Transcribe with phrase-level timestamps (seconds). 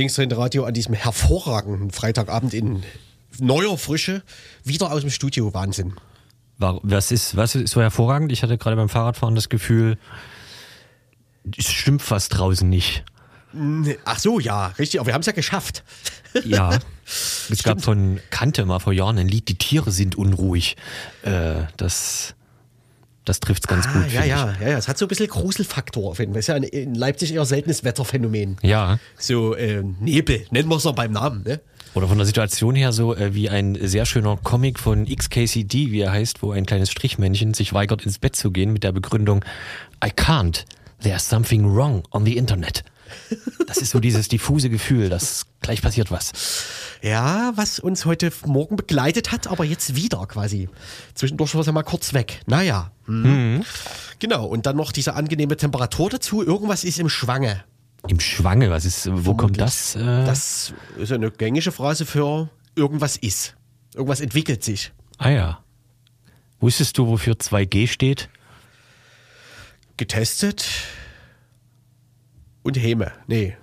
[0.00, 2.82] das linksdrehende Radio an diesem hervorragenden Freitagabend in
[3.38, 4.22] neuer Frische
[4.64, 5.52] wieder aus dem Studio.
[5.52, 5.92] Wahnsinn.
[6.56, 8.32] Was ist, was ist so hervorragend?
[8.32, 9.98] Ich hatte gerade beim Fahrradfahren das Gefühl,
[11.56, 13.04] es stimmt fast draußen nicht.
[14.04, 15.00] Ach so, ja, richtig.
[15.00, 15.84] Aber wir haben es ja geschafft.
[16.44, 16.78] Ja.
[17.50, 20.76] Es gab von Kante mal vor Jahren ein Lied, die Tiere sind unruhig.
[21.22, 22.36] Äh, das,
[23.30, 24.12] das trifft es ganz ah, gut.
[24.12, 24.78] Ja, ja, ja, ja.
[24.78, 26.40] Es hat so ein bisschen Gruselfaktor auf jeden Fall.
[26.40, 28.56] Es ist ja in Leipzig eher seltenes Wetterphänomen.
[28.62, 28.98] Ja.
[29.18, 31.60] So äh, Nebel, nennen wir es noch beim Namen, ne?
[31.94, 36.00] Oder von der Situation her so äh, wie ein sehr schöner Comic von XKCD, wie
[36.00, 39.44] er heißt, wo ein kleines Strichmännchen sich weigert ins Bett zu gehen mit der Begründung
[40.04, 40.64] I can't,
[41.02, 42.84] there's something wrong on the Internet.
[43.66, 46.32] Das ist so dieses diffuse Gefühl, dass gleich passiert was.
[47.02, 50.68] Ja, was uns heute Morgen begleitet hat, aber jetzt wieder quasi.
[51.14, 52.40] Zwischendurch war es ja mal kurz weg.
[52.46, 52.90] Naja.
[53.06, 53.54] Hm.
[53.56, 53.64] Mhm.
[54.18, 56.44] Genau, und dann noch diese angenehme Temperatur dazu.
[56.44, 57.64] Irgendwas ist im Schwange.
[58.08, 59.36] Im Schwange, was ist, wo Vermutlich.
[59.36, 59.96] kommt das?
[59.96, 60.24] Äh?
[60.24, 63.56] Das ist eine gängige Phrase für irgendwas ist.
[63.94, 64.92] Irgendwas entwickelt sich.
[65.18, 65.64] Ah ja.
[66.60, 68.28] Wusstest du, wofür 2G steht?
[69.96, 70.66] Getestet
[72.70, 73.12] und Heme.
[73.26, 73.56] Nee.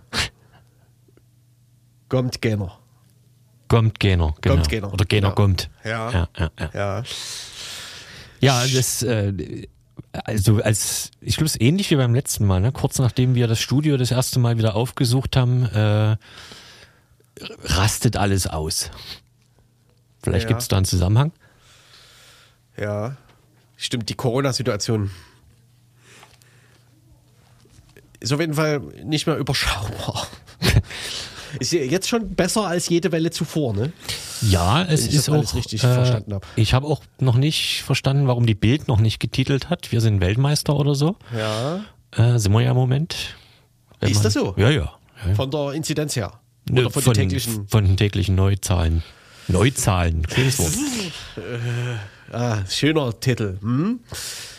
[2.10, 2.78] Kommt Gäner.
[3.68, 4.56] Kommt Gäner, genau.
[4.56, 4.94] Kommt Gäner.
[4.94, 5.34] Oder Gäner ja.
[5.34, 5.70] kommt.
[5.84, 6.12] Ja.
[6.12, 6.70] Ja, ja, ja.
[6.74, 7.04] ja.
[8.40, 9.68] ja das, äh,
[10.12, 12.72] also als, ich glaube, es ähnlich wie beim letzten Mal, ne?
[12.72, 16.18] kurz nachdem wir das Studio das erste Mal wieder aufgesucht haben, äh,
[17.64, 18.90] rastet alles aus.
[20.24, 20.50] Vielleicht ja.
[20.50, 21.32] gibt es da einen Zusammenhang?
[22.78, 23.18] Ja,
[23.76, 25.12] stimmt, die Corona-Situation
[28.20, 30.28] ist auf jeden Fall nicht mehr überschaubar.
[31.60, 33.92] ist jetzt schon besser als jede Welle zuvor, ne?
[34.42, 36.46] Ja, es ich ist auch richtig äh, verstanden habe.
[36.56, 39.92] Ich habe auch noch nicht verstanden, warum die Bild noch nicht getitelt hat.
[39.92, 41.16] Wir sind Weltmeister oder so.
[41.36, 41.82] Ja.
[42.12, 43.36] Äh, sind wir ja im Moment.
[44.00, 44.54] Wenn Ist man- das so?
[44.58, 44.94] Ja, ja.
[45.26, 45.36] ja.
[45.36, 46.40] Von der Inzidenz her.
[46.70, 47.68] Ne, Oder von, von, den täglichen.
[47.68, 49.02] von den täglichen Neuzahlen.
[49.48, 50.74] Neuzahlen, schönes Wort.
[52.32, 53.58] Ah, schöner Titel.
[53.62, 54.00] Hm?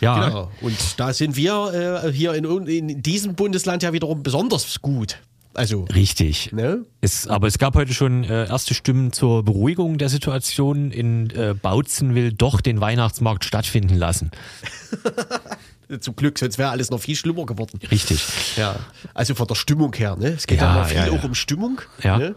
[0.01, 0.51] Ja, Genau.
[0.61, 5.19] Und da sind wir äh, hier in, in diesem Bundesland ja wiederum besonders gut.
[5.55, 6.53] Also, richtig.
[6.53, 6.85] ne?
[7.01, 10.93] Es, aber es gab heute schon äh, erste Stimmen zur Beruhigung der Situation.
[10.93, 14.31] In äh, Bautzen will doch den Weihnachtsmarkt stattfinden lassen.
[16.01, 17.81] Zum Glück, sonst wäre alles noch viel schlimmer geworden.
[17.91, 18.23] Richtig.
[18.57, 18.77] Ja.
[19.15, 20.29] Also von der Stimmung her, ne?
[20.29, 21.13] Es geht ja, Ja, viel ja, ja.
[21.13, 21.81] auch um Stimmung.
[22.03, 22.19] Ja.
[22.19, 22.35] Ne?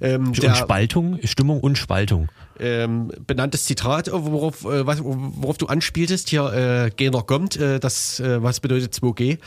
[0.00, 2.28] Ähm, Und Spaltung, Stimmung und Spaltung.
[2.60, 8.42] Ähm, benanntes Zitat, worauf, äh, worauf du anspieltest, hier äh, Gener kommt, äh, das, äh,
[8.42, 9.38] was bedeutet 2G,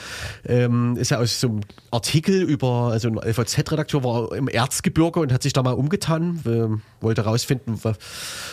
[0.46, 5.32] ähm, ist ja aus so einem Artikel über, also ein LVZ-Redakteur war im Erzgebirge und
[5.32, 7.98] hat sich da mal umgetan, äh, wollte rausfinden, was,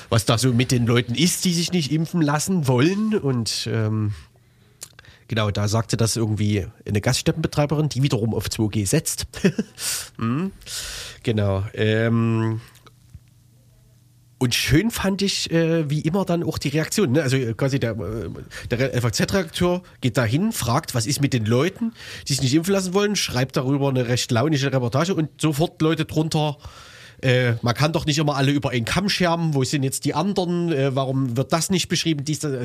[0.09, 4.13] was da so mit den Leuten ist, die sich nicht impfen lassen wollen und ähm,
[5.29, 9.27] Genau, da sagte das irgendwie eine Gaststättenbetreiberin, die wiederum auf 2G setzt.
[10.17, 10.53] Hm,
[11.25, 11.65] genau.
[11.75, 12.61] Ähm,
[14.39, 17.13] und schön fand ich, äh, wie immer, dann auch die Reaktion.
[17.13, 17.23] Ne?
[17.23, 18.29] Also äh, quasi der, äh,
[18.69, 21.93] der FAZ-Redakteur geht dahin, fragt, was ist mit den Leuten,
[22.27, 26.05] die sich nicht impfen lassen wollen, schreibt darüber eine recht launische Reportage und sofort Leute
[26.05, 26.59] drunter.
[27.25, 29.55] Äh, man kann doch nicht immer alle über einen Kamm scherben.
[29.55, 30.71] Wo sind jetzt die anderen?
[30.71, 32.23] Äh, warum wird das nicht beschrieben?
[32.25, 32.65] Dies, das, äh,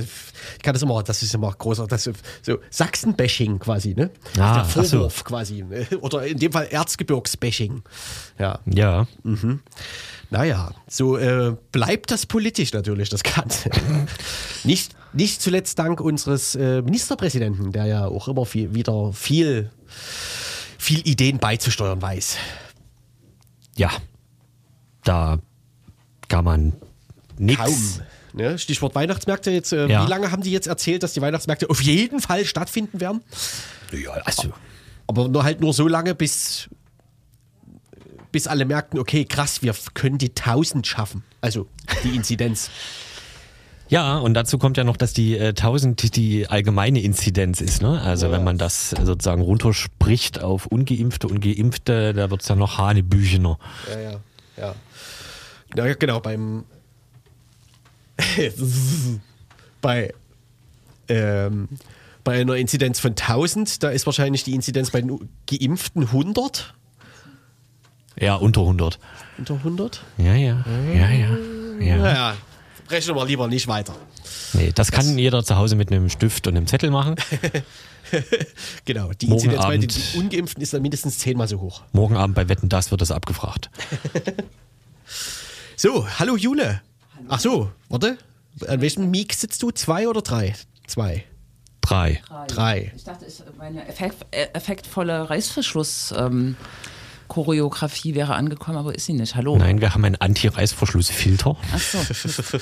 [0.57, 2.09] ich kann das immer, das ist immer großer, das
[2.41, 4.09] so Sachsen-Bashing quasi, ne?
[4.37, 4.83] Ah, der ach so.
[4.83, 5.63] Vorwurf quasi.
[5.63, 5.87] ne?
[6.01, 7.83] Oder in dem Fall Erzgebirgs-Bashing.
[8.37, 8.59] Ja.
[8.65, 9.07] Ja.
[10.29, 13.69] Naja, so äh, bleibt das politisch natürlich, das Ganze.
[14.65, 19.71] nicht, nicht zuletzt dank unseres äh, Ministerpräsidenten, der ja auch immer viel, wieder viel,
[20.77, 22.35] viel Ideen beizusteuern weiß.
[23.77, 23.89] Ja.
[25.03, 25.39] Da
[26.27, 26.73] kann man
[27.37, 28.01] nichts.
[28.33, 28.59] Ne?
[28.59, 29.51] Stichwort Weihnachtsmärkte.
[29.51, 30.05] Jetzt, äh, Ja.
[30.05, 33.21] Wie lange haben die jetzt erzählt, dass die Weihnachtsmärkte auf jeden Fall stattfinden werden?
[33.91, 34.53] Ja, also,
[35.07, 36.69] Aber nur halt nur so lange, bis,
[38.31, 41.23] bis alle merkten, okay, krass, wir können die 1000 schaffen.
[41.41, 41.67] Also
[42.03, 42.69] die Inzidenz.
[43.91, 47.81] Ja, und dazu kommt ja noch, dass die äh, 1000 die allgemeine Inzidenz ist.
[47.81, 47.99] Ne?
[47.99, 48.33] Also Ja.
[48.33, 53.57] wenn man das sozusagen runterspricht auf Ungeimpfte und Geimpfte, da wird's ja noch Hanebüchener.
[53.91, 54.19] Ja, ja,
[54.57, 54.75] ja.
[55.75, 56.65] Ja, genau, beim.
[59.81, 60.13] bei.
[61.07, 61.69] Ähm,
[62.23, 66.75] bei einer Inzidenz von 1000, da ist wahrscheinlich die Inzidenz bei den Geimpften 100.
[68.19, 68.99] Ja, unter 100.
[69.37, 70.03] Unter 100?
[70.17, 70.63] Ja, ja,
[70.93, 71.37] ja, ja.
[71.79, 71.97] ja.
[71.97, 72.37] Naja,
[72.89, 73.95] rechnen wir lieber nicht weiter.
[74.53, 77.15] Nee, das kann jeder zu Hause mit einem Stift und einem Zettel machen.
[78.85, 80.15] Genau, die Morgen Inzidenz bei den Abend.
[80.15, 81.83] Ungeimpften ist dann mindestens zehnmal so hoch.
[81.91, 83.69] Morgen Abend bei Wetten, das wird das abgefragt.
[85.81, 86.81] So, hallo Jule.
[87.29, 88.17] Ach so, warte.
[88.67, 89.71] An welchem Mic sitzt du?
[89.71, 90.53] Zwei oder drei?
[90.87, 91.23] Zwei.
[91.79, 92.21] Drei.
[92.49, 92.91] Drei.
[92.97, 96.13] Ich dachte, ich meine effekt, äh, effektvolle Reißverschluss.
[96.17, 96.57] Ähm,
[97.29, 99.35] Choreografie wäre angekommen, aber ist sie nicht.
[99.35, 99.57] Hallo.
[99.57, 101.55] Nein, wir haben einen Anti-Reißverschlussfilter.
[101.73, 101.97] Ach so.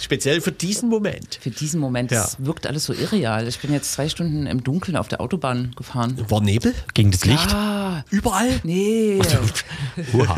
[0.00, 1.38] Speziell für diesen Moment.
[1.40, 2.22] Für diesen Moment, Ja.
[2.22, 3.46] das wirkt alles so irreal.
[3.48, 6.16] Ich bin jetzt zwei Stunden im Dunkeln auf der Autobahn gefahren.
[6.28, 6.74] War Nebel?
[6.94, 7.52] Gegen das Licht.
[7.54, 8.60] Ah, Überall?
[8.64, 9.20] nee.
[10.14, 10.36] Uha.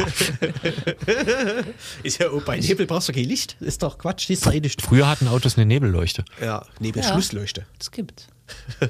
[2.02, 3.56] Ist ja auch bei Nebel brauchst du kein Licht.
[3.60, 4.82] Ist doch Quatsch, ist doch eh nicht.
[4.82, 6.24] Früher hatten Autos eine Nebelleuchte.
[6.40, 7.12] Ja, Nebel, Ja.
[7.12, 7.66] Schlussleuchte.
[7.78, 8.28] Es gibt.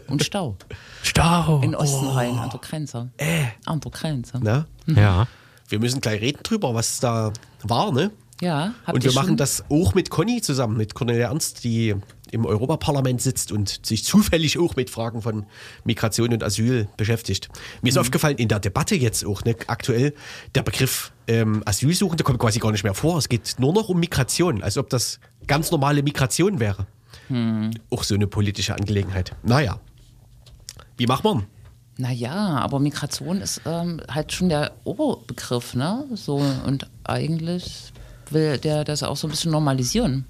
[0.07, 0.57] Und Stau.
[1.03, 1.61] Stau.
[1.63, 3.11] In Osten rein, an der Grenze.
[3.19, 3.45] Äh.
[3.67, 4.39] An der Grenze.
[4.43, 4.67] Na?
[4.87, 5.27] Ja.
[5.69, 7.33] Wir müssen gleich reden drüber, was da
[7.63, 8.11] war, ne?
[8.41, 11.95] Ja, habt Und wir machen das auch mit Conny zusammen, mit Cornelia Ernst, die
[12.31, 15.45] im Europaparlament sitzt und sich zufällig auch mit Fragen von
[15.85, 17.49] Migration und Asyl beschäftigt.
[17.83, 18.01] Mir ist Mhm.
[18.03, 20.15] aufgefallen, in der Debatte jetzt auch ne, aktuell,
[20.55, 23.19] der Begriff ähm, Asylsuchende kommt quasi gar nicht mehr vor.
[23.19, 26.87] Es geht nur noch um Migration, als ob das ganz normale Migration wäre.
[27.29, 27.73] Mhm.
[27.91, 29.33] Auch so eine politische Angelegenheit.
[29.43, 29.81] Naja,
[30.97, 31.47] wie macht man?
[31.99, 36.07] Naja, aber Migration ist ähm, halt schon der Oberbegriff, ne?
[36.15, 37.93] So, und eigentlich
[38.33, 40.25] will der das auch so ein bisschen normalisieren.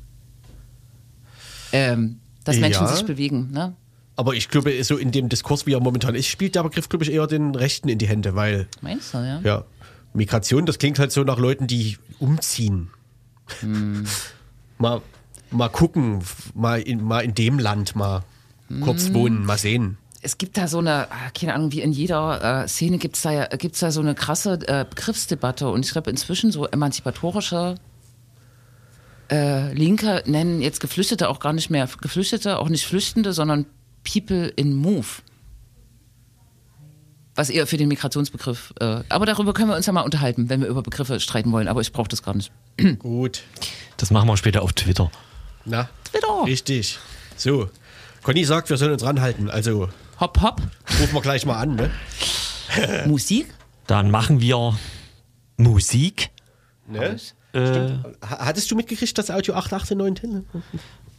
[1.72, 2.94] Ähm, dass Menschen Ja.
[2.94, 3.74] sich bewegen, ne?
[4.16, 7.04] Aber ich glaube, so in dem Diskurs, wie er momentan ist, spielt der Begriff, glaube
[7.04, 9.40] ich, eher den Rechten in die Hände, weil Meinst du, ja?
[9.42, 9.64] Ja,
[10.12, 12.90] Migration, das klingt halt so nach Leuten, die umziehen.
[14.78, 15.00] mal,
[15.50, 16.22] mal gucken,
[16.54, 18.22] mal in, mal in dem Land mal
[18.82, 19.96] kurz wohnen, mal sehen.
[20.22, 23.22] Es gibt da so eine, ah, keine Ahnung, wie in jeder äh, Szene gibt es
[23.22, 25.68] da, ja- gibt's da so eine krasse äh, Begriffsdebatte.
[25.70, 27.76] Und ich glaube, inzwischen so emanzipatorische
[29.30, 33.66] äh, Linke nennen jetzt Geflüchtete auch gar nicht mehr Geflüchtete, auch nicht Flüchtende, sondern
[34.04, 35.06] People in Move.
[37.36, 38.74] Was eher für den Migrationsbegriff.
[38.80, 41.68] Äh, aber darüber können wir uns ja mal unterhalten, wenn wir über Begriffe streiten wollen.
[41.68, 42.50] Aber ich brauche das gar nicht.
[42.98, 43.42] Gut.
[43.96, 45.10] Das machen wir später auf Twitter.
[45.64, 46.44] Na, Twitter.
[46.44, 46.98] richtig.
[47.36, 47.70] So,
[48.22, 49.48] Conny sagt, wir sollen uns ranhalten.
[49.48, 49.88] Also
[50.18, 50.60] Hopp, hopp.
[51.00, 51.76] rufen wir gleich mal an.
[51.76, 51.90] Ne?
[53.06, 53.46] Musik.
[53.86, 54.78] Dann machen wir
[55.56, 56.30] Musik.
[56.86, 57.18] Ne?
[57.52, 57.58] Äh,
[58.28, 60.42] Ha- Hattest du mitgekriegt, dass Audio 889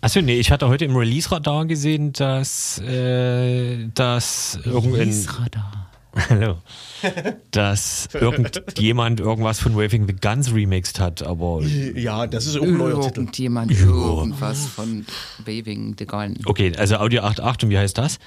[0.03, 5.13] Achso, nee, ich hatte heute im Release-Radar gesehen, dass, äh, dass irgendein.
[5.27, 5.87] Radar.
[6.29, 6.57] Hallo.
[7.51, 11.61] Dass irgendjemand irgendwas von Waving the Guns remixed hat, aber.
[11.63, 13.19] Ja, das ist auch ein neuer Titel.
[13.21, 15.05] Irgendjemand irgendwas von
[15.45, 16.37] Waving the Gun.
[16.45, 18.17] Okay, also Audio 8.8 und wie heißt das?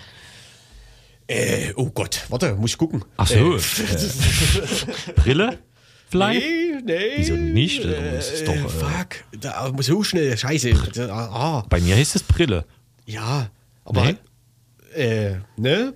[1.26, 3.04] Äh, oh Gott, warte, muss ich gucken.
[3.16, 3.56] Ach so.
[3.56, 3.58] Äh,
[5.08, 5.58] Äh, Brille?
[6.14, 6.40] Vielleicht?
[6.40, 7.12] nee, nee.
[7.16, 7.84] Wieso nicht?
[7.84, 9.08] Also, es ist doch, äh, fuck,
[9.40, 10.72] da, so schnell, scheiße.
[11.10, 12.64] Ah, Bei mir heißt es Brille.
[13.06, 13.48] ja,
[13.84, 14.16] aber, Nee?
[14.94, 15.94] äh, ne?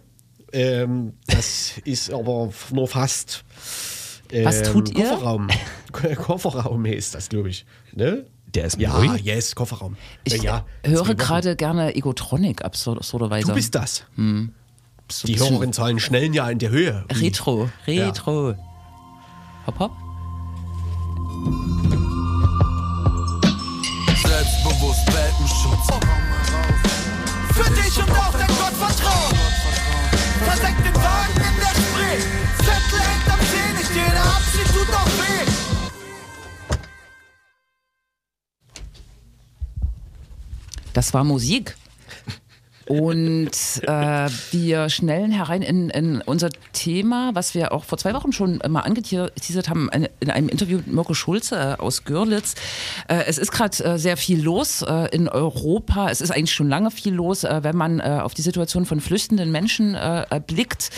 [0.52, 3.44] Ähm, das ist aber nur fast.
[4.32, 5.04] Ähm, Was tut ihr?
[5.08, 5.48] Kofferraum.
[5.92, 7.64] Kofferraum ist das, glaube ich.
[7.92, 8.26] Ne?
[8.54, 9.14] Der ist Ja, neu.
[9.16, 9.96] yes, Kofferraum.
[10.24, 13.46] Ich ja, ja, höre gerade gerne Egotronic absurderweise.
[13.46, 14.04] Du bist das.
[14.16, 14.54] so ein
[15.26, 17.04] Die bisschen Hörerinnenzahlen schnellen ja in der Höhe.
[17.12, 18.54] Retro, Retro.
[19.66, 19.92] Hopp, hopp.
[24.22, 25.86] Selbstbewusst Welpenschutz.
[27.54, 29.36] Für dich und auf dein Gottvertrauen.
[30.44, 32.20] Versenkt den Wagen in der Spree.
[32.58, 35.46] Zettel am See, nicht jeder Abschied tut doch weh.
[40.92, 41.76] Das war Musik.
[42.88, 43.50] Und
[43.82, 48.60] äh, wir schnellen herein in, in unser Thema, was wir auch vor zwei Wochen schon
[48.68, 52.54] mal angeteasert haben in in einem Interview mit Mirko Schulze äh, aus Görlitz.
[53.08, 56.10] Äh, es ist gerade äh, sehr viel los äh, in Europa.
[56.10, 59.00] Es ist eigentlich schon lange viel los, äh, wenn man äh, auf die Situation von
[59.00, 60.90] flüchtenden Menschen äh, äh, blickt,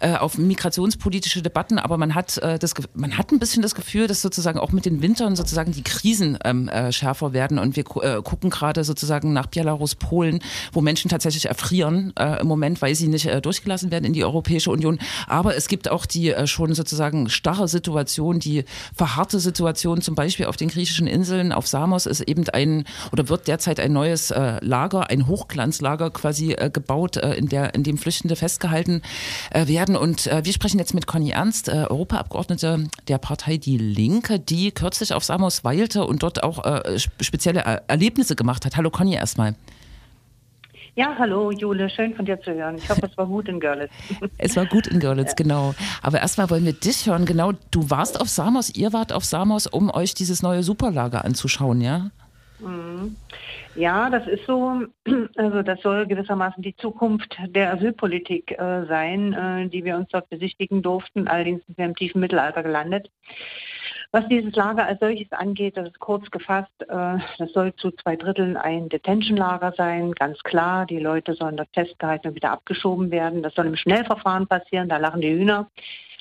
[0.00, 1.78] äh, auf migrationspolitische Debatten.
[1.78, 4.86] Aber man hat, äh, das, man hat ein bisschen das Gefühl, dass sozusagen auch mit
[4.86, 7.58] den Wintern sozusagen die Krisen ähm, äh, schärfer werden.
[7.58, 10.40] Und wir gu- gucken gerade sozusagen nach Belarus, Polen,
[10.72, 14.24] wo Menschen tatsächlich erfrieren äh, im Moment, weil sie nicht äh, durchgelassen werden in die
[14.24, 14.98] Europäische Union.
[15.26, 18.64] Aber es gibt auch die äh, schon sozusagen starre Situation, die
[18.94, 23.48] verharrte Situation, zum Beispiel auf den griechischen Inseln, auf Samos ist eben ein oder wird
[23.48, 27.98] derzeit ein neues äh, Lager, ein Hochglanzlager quasi äh, gebaut, äh, in, der, in dem
[27.98, 29.02] Flüchtende festgehalten
[29.52, 29.96] werden.
[29.96, 35.24] Und wir sprechen jetzt mit Conny Ernst, Europaabgeordnete der Partei Die Linke, die kürzlich auf
[35.24, 36.64] Samos weilte und dort auch
[37.00, 38.76] sp- spezielle Erlebnisse gemacht hat.
[38.76, 39.54] Hallo Conny erstmal.
[40.96, 42.76] Ja, hallo Jule, schön von dir zu hören.
[42.76, 43.90] Ich hoffe, es war gut in Görlitz.
[44.38, 45.74] Es war gut in Görlitz, genau.
[46.02, 47.24] Aber erstmal wollen wir dich hören.
[47.24, 51.80] Genau, du warst auf Samos, ihr wart auf Samos, um euch dieses neue Superlager anzuschauen,
[51.80, 52.10] ja?
[53.74, 54.82] Ja, das ist so.
[55.36, 60.30] Also das soll gewissermaßen die Zukunft der Asylpolitik äh, sein, äh, die wir uns dort
[60.30, 61.26] besichtigen durften.
[61.26, 63.10] Allerdings sind wir im tiefen Mittelalter gelandet.
[64.14, 68.14] Was dieses Lager als solches angeht, das ist kurz gefasst, äh, das soll zu zwei
[68.14, 70.86] Dritteln ein Detention-Lager sein, ganz klar.
[70.86, 73.42] Die Leute sollen dort festgehalten und wieder abgeschoben werden.
[73.42, 75.68] Das soll im Schnellverfahren passieren, da lachen die Hühner.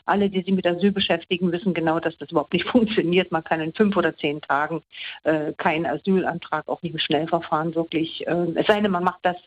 [0.05, 3.31] Alle, die sich mit Asyl beschäftigen, wissen genau, dass das überhaupt nicht funktioniert.
[3.31, 4.83] Man kann in fünf oder zehn Tagen
[5.23, 9.37] äh, keinen Asylantrag, auch nicht im Schnellverfahren wirklich, äh, es sei denn, man macht das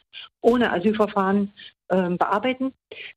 [0.41, 1.53] ohne Asylverfahren
[1.89, 2.73] äh, bearbeiten.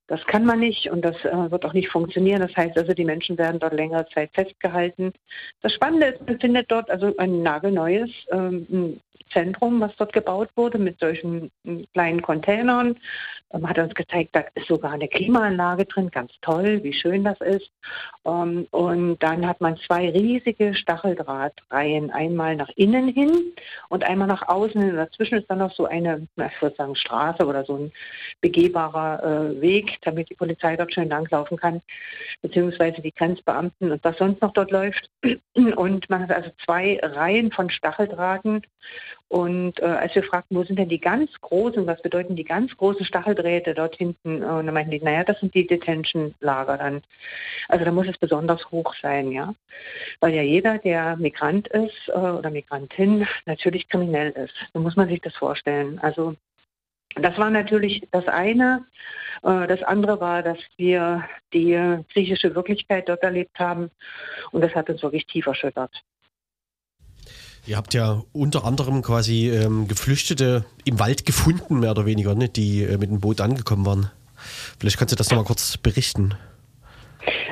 [0.07, 2.41] Das kann man nicht und das äh, wird auch nicht funktionieren.
[2.41, 5.13] Das heißt also, die Menschen werden dort längere Zeit festgehalten.
[5.61, 8.99] Das Spannende ist, man findet dort also ein nagelneues ähm,
[9.31, 12.97] Zentrum, was dort gebaut wurde mit solchen hm, kleinen Containern.
[13.51, 17.39] Ähm, hat uns gezeigt, da ist sogar eine Klimaanlage drin, ganz toll, wie schön das
[17.41, 17.71] ist.
[18.25, 23.53] Ähm, und dann hat man zwei riesige Stacheldrahtreihen, einmal nach innen hin
[23.89, 24.95] und einmal nach außen hin.
[24.95, 27.91] Dazwischen ist dann noch so eine, ich würde sagen, Straße oder so ein
[28.41, 31.81] begehbarer äh, Weg, damit die Polizei dort schön langlaufen kann,
[32.41, 35.09] beziehungsweise die Grenzbeamten und was sonst noch dort läuft.
[35.75, 38.61] Und man hat also zwei Reihen von Stacheldrahten
[39.29, 42.75] und äh, als wir fragten, wo sind denn die ganz großen, was bedeuten die ganz
[42.75, 44.43] großen Stacheldrähte dort hinten?
[44.43, 47.03] Und dann meinten die, naja, das sind die Detention-Lager dann.
[47.67, 49.53] Also da muss es besonders hoch sein, ja.
[50.19, 54.55] Weil ja jeder, der Migrant ist äh, oder Migrantin, natürlich kriminell ist.
[54.73, 55.99] So muss man sich das vorstellen.
[55.99, 56.35] Also
[57.15, 58.85] das war natürlich das eine.
[59.43, 63.91] Äh, das andere war, dass wir die psychische Wirklichkeit dort erlebt haben.
[64.51, 66.03] Und das hat uns wirklich tief erschüttert.
[67.65, 72.49] Ihr habt ja unter anderem quasi ähm, Geflüchtete im Wald gefunden, mehr oder weniger, ne,
[72.49, 74.11] die äh, mit dem Boot angekommen waren.
[74.79, 76.35] Vielleicht kannst du das nochmal kurz berichten.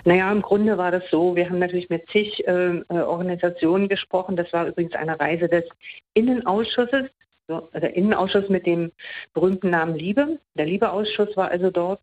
[0.05, 4.35] Naja, im Grunde war das so, wir haben natürlich mit zig äh, äh, Organisationen gesprochen.
[4.35, 5.65] Das war übrigens eine Reise des
[6.13, 7.09] Innenausschusses,
[7.47, 8.91] so, also der Innenausschuss mit dem
[9.33, 10.39] berühmten Namen Liebe.
[10.55, 12.01] Der Liebeausschuss war also dort.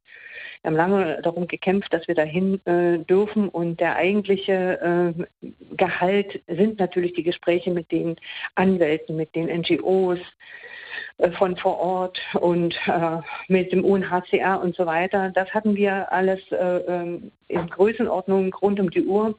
[0.64, 3.50] Wir haben lange darum gekämpft, dass wir dahin äh, dürfen.
[3.50, 8.16] Und der eigentliche äh, Gehalt sind natürlich die Gespräche mit den
[8.54, 10.20] Anwälten, mit den NGOs
[11.18, 13.18] äh, von vor Ort und äh,
[13.48, 15.30] mit dem UNHCR und so weiter.
[15.34, 19.38] Das hatten wir alles äh, ähm, in Größenordnung rund um die Uhr.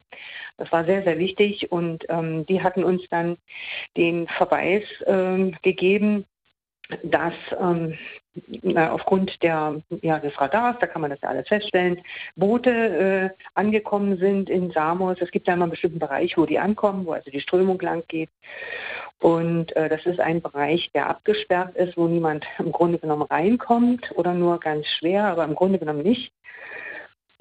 [0.58, 3.36] Das war sehr, sehr wichtig und ähm, die hatten uns dann
[3.96, 6.24] den Verweis ähm, gegeben,
[7.02, 7.96] dass ähm,
[8.76, 12.00] aufgrund der, ja, des Radars, da kann man das ja alles feststellen,
[12.36, 15.18] Boote äh, angekommen sind in Samos.
[15.20, 18.04] Es gibt ja immer einen bestimmten Bereich, wo die ankommen, wo also die Strömung lang
[18.08, 18.30] geht.
[19.20, 24.12] Und äh, das ist ein Bereich, der abgesperrt ist, wo niemand im Grunde genommen reinkommt
[24.14, 26.32] oder nur ganz schwer, aber im Grunde genommen nicht.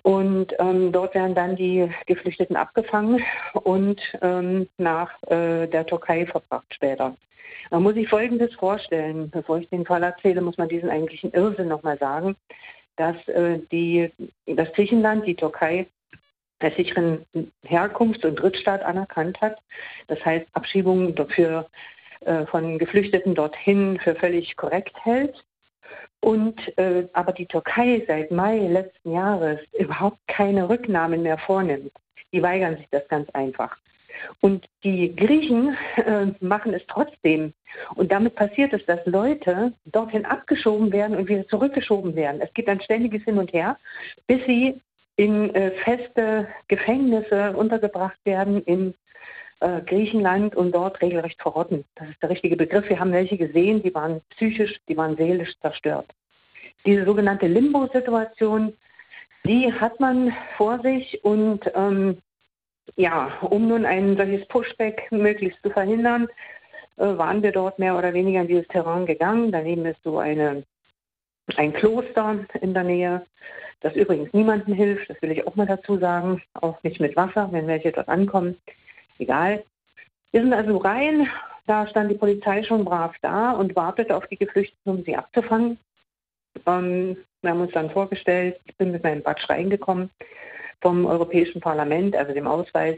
[0.04, 3.24] Und ähm, dort werden dann die Geflüchteten abgefangen
[3.54, 7.16] und ähm, nach äh, der Türkei verbracht später.
[7.72, 9.30] Man muss sich Folgendes vorstellen.
[9.30, 12.36] Bevor ich den Fall erzähle, muss man diesen eigentlichen Irrsinn nochmal sagen,
[12.96, 14.12] dass äh, die,
[14.46, 15.88] das Griechenland, die Türkei,
[16.60, 17.26] als sicheren
[17.64, 19.58] Herkunfts- und Drittstaat anerkannt hat.
[20.08, 21.68] Das heißt, Abschiebungen dafür,
[22.22, 25.44] äh, von Geflüchteten dorthin für völlig korrekt hält.
[26.22, 31.92] Und äh, aber die Türkei seit Mai letzten Jahres überhaupt keine Rücknahmen mehr vornimmt.
[32.32, 33.78] Die weigern sich das ganz einfach.
[34.42, 37.54] Und die Griechen äh, machen es trotzdem.
[37.96, 42.42] Und damit passiert es, dass Leute dorthin abgeschoben werden und wieder zurückgeschoben werden.
[42.42, 43.78] Es gibt ein ständiges Hin und Her,
[44.28, 44.80] bis sie
[45.18, 48.94] in äh, feste Gefängnisse untergebracht werden in
[49.62, 51.86] äh, Griechenland und dort regelrecht verrotten.
[51.96, 52.90] Das ist der richtige Begriff.
[52.90, 56.08] Wir haben welche gesehen, die waren psychisch, die waren seelisch zerstört.
[56.86, 58.74] Diese sogenannte Limbo-Situation,
[59.46, 62.18] die hat man vor sich und ähm,
[62.96, 66.28] ja, um nun ein solches Pushback möglichst zu verhindern,
[66.98, 69.52] äh, waren wir dort mehr oder weniger in dieses Terrain gegangen.
[69.52, 70.64] Daneben ist so eine,
[71.58, 73.26] ein Kloster in der Nähe,
[73.82, 77.50] das übrigens niemandem hilft, das will ich auch mal dazu sagen, auch nicht mit Wasser,
[77.52, 78.58] wenn welche dort ankommen.
[79.20, 79.64] Egal.
[80.32, 81.28] Wir sind also rein,
[81.68, 85.78] da stand die Polizei schon brav da und wartete auf die Geflüchteten, um sie abzufangen.
[86.66, 90.10] Ähm, wir haben uns dann vorgestellt, ich bin mit meinem Batsch reingekommen
[90.86, 92.96] vom Europäischen Parlament, also dem Ausweis.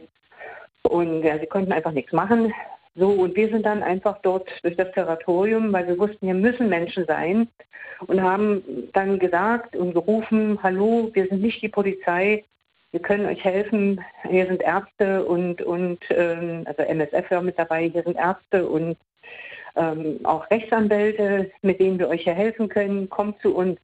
[0.81, 2.53] Und ja, sie konnten einfach nichts machen.
[2.95, 6.67] So, und wir sind dann einfach dort durch das Territorium, weil wir wussten, hier müssen
[6.67, 7.47] Menschen sein
[8.07, 12.43] und haben dann gesagt und gerufen, hallo, wir sind nicht die Polizei,
[12.91, 17.87] wir können euch helfen, hier sind Ärzte und, und ähm, also MSF war mit dabei,
[17.87, 18.97] hier sind Ärzte und
[19.77, 23.79] ähm, auch Rechtsanwälte, mit denen wir euch hier helfen können, kommt zu uns.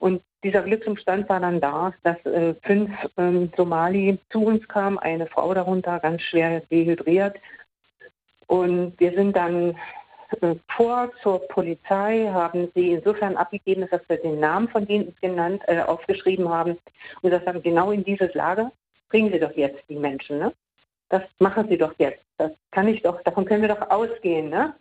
[0.00, 5.26] Und dieser Glücksumstand war dann da, dass äh, fünf ähm, Somali zu uns kamen, eine
[5.26, 7.36] Frau darunter, ganz schwer dehydriert.
[8.46, 9.76] Und wir sind dann
[10.40, 15.62] äh, vor zur Polizei, haben sie insofern abgegeben, dass wir den Namen von denen genannt,
[15.66, 16.78] äh, aufgeschrieben haben
[17.22, 18.72] und das haben genau in dieses Lager
[19.10, 20.38] bringen Sie doch jetzt die Menschen.
[20.38, 20.52] Ne?
[21.10, 22.22] Das machen Sie doch jetzt.
[22.38, 24.48] Das kann ich doch, davon können wir doch ausgehen.
[24.48, 24.74] Ne?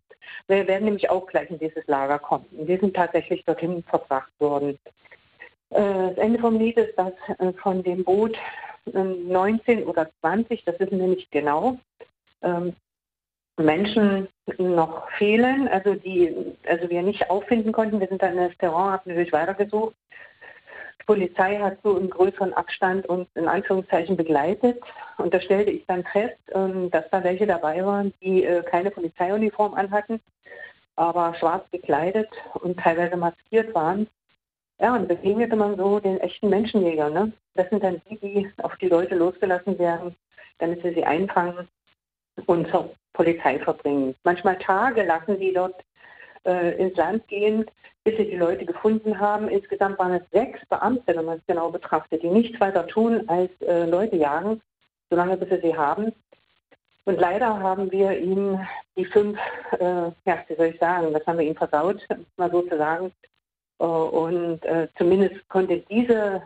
[0.48, 2.46] Wir werden nämlich auch gleich in dieses Lager kommen.
[2.52, 4.78] Wir sind tatsächlich dorthin verbracht worden.
[5.72, 8.38] Äh, das Ende vom Lied ist, dass äh, von dem Boot
[8.86, 11.78] 19 oder 20, das wissen wir nicht genau,
[12.42, 12.76] ähm,
[13.58, 16.34] Menschen noch fehlen, also die
[16.66, 18.00] also wir nicht auffinden konnten.
[18.00, 19.96] Wir sind dann in das Terrain, haben natürlich weitergesucht.
[21.10, 24.80] Polizei hat so im größeren Abstand uns in Anführungszeichen begleitet.
[25.18, 28.92] Und da stellte ich dann fest, ähm, dass da welche dabei waren, die äh, keine
[28.92, 30.22] Polizeiuniform anhatten,
[30.96, 32.30] aber schwarz gekleidet
[32.62, 34.06] und teilweise maskiert waren.
[34.80, 37.10] Ja, und begegnete man so den echten Menschenjäger.
[37.10, 37.34] Ne?
[37.56, 40.16] Das sind dann die, die auf die Leute losgelassen werden,
[40.60, 41.68] damit sie sie einfangen
[42.46, 44.14] und zur Polizei verbringen.
[44.24, 45.74] Manchmal Tage lassen die dort
[46.46, 47.66] äh, ins Land gehen,
[48.04, 49.50] bis sie die Leute gefunden haben.
[49.50, 53.52] Insgesamt waren es sechs Beamte, wenn man es genau betrachtet, die nichts weiter tun als
[53.62, 54.62] äh, Leute jagen,
[55.10, 56.14] solange bis sie sie haben.
[57.06, 58.60] Und leider haben wir ihm
[58.96, 59.40] die fünf,
[59.80, 62.06] äh, ja, wie soll ich sagen, das haben wir ihm versaut,
[62.38, 63.12] mal so zu sagen.
[63.80, 66.44] Äh, und äh, zumindest konnte diese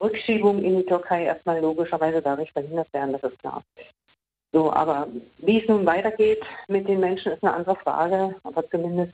[0.00, 3.62] Rückschiebung in die Türkei erstmal logischerweise dadurch verhindert werden, das ist klar.
[4.52, 8.34] So, aber wie es nun weitergeht mit den Menschen, ist eine andere Frage.
[8.42, 9.12] Aber zumindest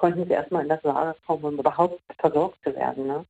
[0.00, 3.06] konnten sie erstmal in das Lager kommen, um überhaupt versorgt zu werden.
[3.06, 3.26] Ne?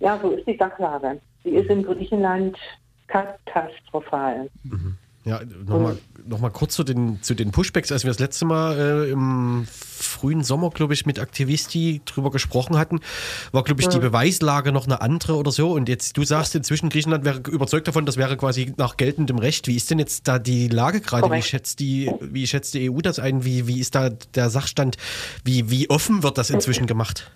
[0.00, 1.20] Ja, so ist die Sachlage.
[1.44, 2.58] Sie ist in Griechenland
[3.06, 4.50] katastrophal.
[4.64, 4.98] Mhm.
[5.24, 7.92] Ja, nochmal noch mal kurz zu den, zu den Pushbacks.
[7.92, 12.76] Als wir das letzte Mal äh, im frühen Sommer, glaube ich, mit Aktivisti drüber gesprochen
[12.76, 13.00] hatten,
[13.52, 13.92] war, glaube ich, ja.
[13.92, 15.72] die Beweislage noch eine andere oder so.
[15.72, 19.68] Und jetzt, du sagst inzwischen, Griechenland wäre überzeugt davon, das wäre quasi nach geltendem Recht.
[19.68, 21.30] Wie ist denn jetzt da die Lage gerade?
[21.30, 23.44] Wie schätzt die, wie schätzt die EU das ein?
[23.44, 24.96] Wie, wie ist da der Sachstand?
[25.44, 27.30] Wie, wie offen wird das inzwischen gemacht?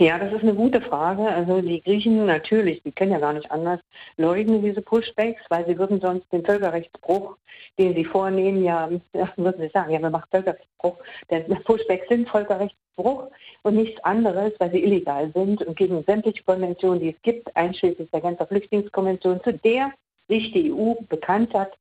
[0.00, 1.28] Ja, das ist eine gute Frage.
[1.28, 3.80] Also die Griechen natürlich, die können ja gar nicht anders,
[4.16, 7.36] leugnen diese Pushbacks, weil sie würden sonst den Völkerrechtsbruch,
[7.78, 8.88] den sie vornehmen, ja,
[9.36, 10.96] würden sie sagen, ja, wir machen Völkerrechtsbruch.
[11.30, 13.30] Denn Pushbacks sind Völkerrechtsbruch
[13.62, 18.10] und nichts anderes, weil sie illegal sind und gegen sämtliche Konventionen, die es gibt, einschließlich
[18.10, 19.92] der ganzen Flüchtlingskonvention, zu der
[20.28, 21.76] sich die EU bekannt hat,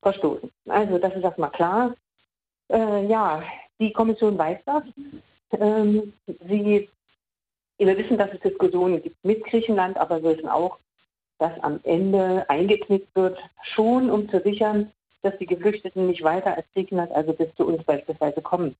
[0.00, 0.50] verstoßen.
[0.66, 1.94] Also das ist erstmal klar.
[2.72, 3.42] Äh, ja,
[3.78, 4.82] die Kommission weiß das.
[5.58, 6.14] Ähm,
[6.48, 6.88] sie
[7.86, 10.78] wir wissen, dass es Diskussionen gibt mit Griechenland, aber wir wissen auch,
[11.38, 16.66] dass am Ende eingeknickt wird, schon um zu sichern, dass die Geflüchteten nicht weiter als
[16.74, 18.76] Griechenland, also bis zu uns beispielsweise kommen.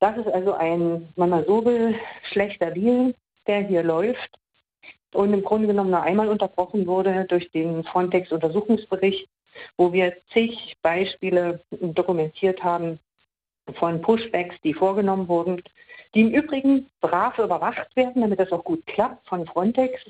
[0.00, 1.94] Das ist also ein, wenn man so will,
[2.30, 3.14] schlechter Deal,
[3.46, 4.38] der hier läuft
[5.12, 9.28] und im Grunde genommen nur einmal unterbrochen wurde durch den Frontex-Untersuchungsbericht,
[9.76, 13.00] wo wir zig Beispiele dokumentiert haben
[13.74, 15.62] von Pushbacks, die vorgenommen wurden,
[16.14, 20.00] die im Übrigen brav überwacht werden, damit das auch gut klappt von Frontex,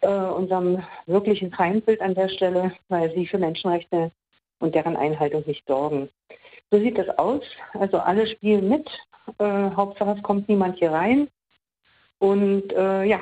[0.00, 4.10] äh, unserem wirklichen Feindbild an der Stelle, weil sie für Menschenrechte
[4.58, 6.08] und deren Einhaltung nicht sorgen.
[6.70, 7.42] So sieht das aus.
[7.74, 8.88] Also alle spielen mit.
[9.38, 11.28] Äh, Hauptsache es kommt niemand hier rein.
[12.18, 13.20] Und äh, ja,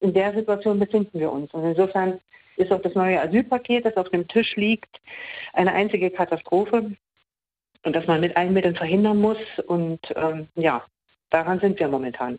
[0.00, 1.52] in der Situation befinden wir uns.
[1.52, 2.20] Und insofern
[2.56, 5.00] ist auch das neue Asylpaket, das auf dem Tisch liegt,
[5.52, 6.92] eine einzige Katastrophe
[7.84, 9.38] und das man mit allen Mitteln verhindern muss.
[9.66, 10.84] Und ähm, ja,
[11.30, 12.38] daran sind wir momentan.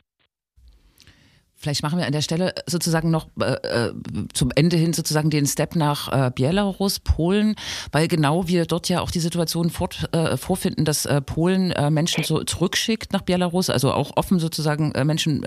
[1.64, 3.94] Vielleicht machen wir an der Stelle sozusagen noch äh, äh,
[4.34, 7.56] zum Ende hin sozusagen den Step nach äh, Belarus, Polen,
[7.94, 11.90] weil genau wir dort ja auch die Situation fort, äh, vorfinden, dass äh, Polen äh,
[11.90, 15.46] Menschen so zurückschickt nach Belarus, also auch offen sozusagen Menschen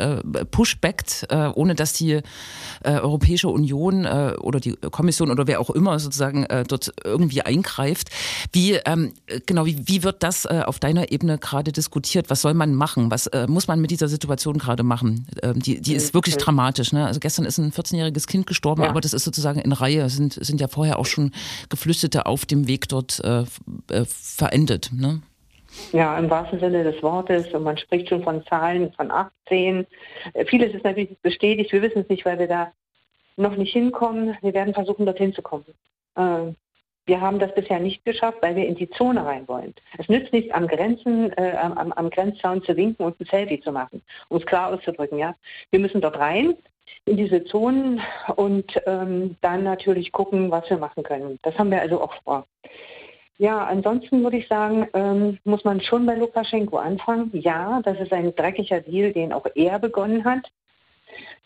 [0.51, 2.21] pushbackt, ohne dass die
[2.85, 8.11] Europäische Union oder die Kommission oder wer auch immer sozusagen dort irgendwie eingreift.
[8.53, 9.13] Wie ähm,
[9.47, 12.31] genau wie, wie wird das auf deiner Ebene gerade diskutiert?
[12.31, 13.11] Was soll man machen?
[13.11, 15.27] Was muss man mit dieser Situation gerade machen?
[15.43, 16.93] Ähm, die, die ist ist wirklich dramatisch.
[16.93, 17.07] Ne?
[17.07, 18.89] Also gestern ist ein 14-jähriges Kind gestorben, ja.
[18.89, 20.03] aber das ist sozusagen in Reihe.
[20.03, 21.33] Es sind, sind ja vorher auch schon
[21.69, 23.45] Geflüchtete auf dem Weg dort äh,
[23.91, 24.91] äh, verendet.
[24.93, 25.23] Ne?
[25.93, 27.53] Ja, im wahrsten Sinne des Wortes.
[27.53, 29.87] Und man spricht schon von Zahlen von 18.
[30.33, 31.73] Äh, vieles ist natürlich bestätigt.
[31.73, 32.73] Wir wissen es nicht, weil wir da
[33.37, 34.37] noch nicht hinkommen.
[34.41, 35.67] Wir werden versuchen, dorthin zu kommen.
[36.17, 36.53] Äh,
[37.07, 39.75] wir haben das bisher nicht geschafft, weil wir in die Zone rein wollen.
[39.97, 43.73] Es nützt nicht, am Grenzen, äh, am, am Grenzzaun zu winken und ein Selfie zu
[43.73, 45.19] machen, um es klar auszudrücken.
[45.19, 45.35] Ja,
[45.71, 46.57] wir müssen dort rein
[47.05, 48.01] in diese Zonen
[48.35, 51.39] und ähm, dann natürlich gucken, was wir machen können.
[51.43, 52.47] Das haben wir also auch vor.
[53.39, 57.31] Ja, ansonsten würde ich sagen, ähm, muss man schon bei Lukaschenko anfangen.
[57.35, 60.51] Ja, das ist ein dreckiger Deal, den auch er begonnen hat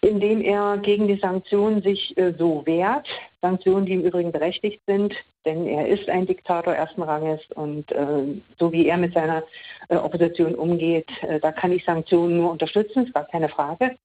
[0.01, 3.09] indem er gegen die Sanktionen sich äh, so wehrt.
[3.43, 8.41] Sanktionen, die im Übrigen berechtigt sind, denn er ist ein Diktator ersten Ranges und äh,
[8.59, 9.43] so wie er mit seiner
[9.89, 13.97] äh, Opposition umgeht, äh, da kann ich Sanktionen nur unterstützen, ist gar keine Frage.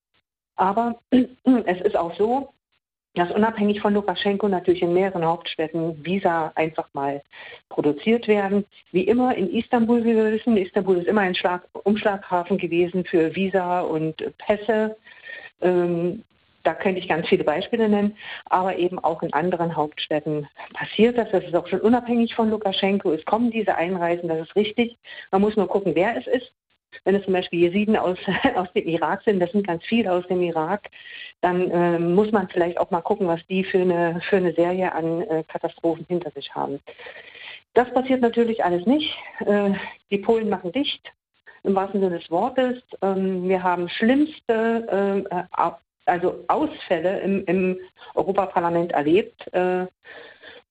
[0.55, 2.53] Aber es ist auch so,
[3.15, 7.21] dass unabhängig von Lukaschenko natürlich in mehreren Hauptstädten Visa einfach mal
[7.69, 8.65] produziert werden.
[8.91, 13.33] Wie immer in Istanbul, wie wir wissen, Istanbul ist immer ein Schlag Umschlaghafen gewesen für
[13.35, 14.97] Visa und Pässe.
[15.61, 16.23] Ähm,
[16.65, 21.29] da könnte ich ganz viele Beispiele nennen, aber eben auch in anderen Hauptstädten passiert das.
[21.31, 23.11] Das ist auch schon unabhängig von Lukaschenko.
[23.11, 24.97] Es kommen diese Einreisen, das ist richtig.
[25.31, 26.51] Man muss nur gucken, wer es ist.
[27.03, 28.17] Wenn es zum Beispiel Jesiden aus,
[28.55, 30.89] aus dem Irak sind, das sind ganz viele aus dem Irak,
[31.41, 34.91] dann äh, muss man vielleicht auch mal gucken, was die für eine, für eine Serie
[34.93, 36.79] an äh, Katastrophen hinter sich haben.
[37.73, 39.13] Das passiert natürlich alles nicht.
[39.45, 39.71] Äh,
[40.09, 41.11] die Polen machen dicht,
[41.65, 42.81] im wahrsten Sinne des Wortes.
[43.01, 45.43] Ähm, wir haben schlimmste äh,
[46.05, 47.79] also Ausfälle im, im
[48.13, 49.51] Europaparlament erlebt.
[49.53, 49.87] Äh,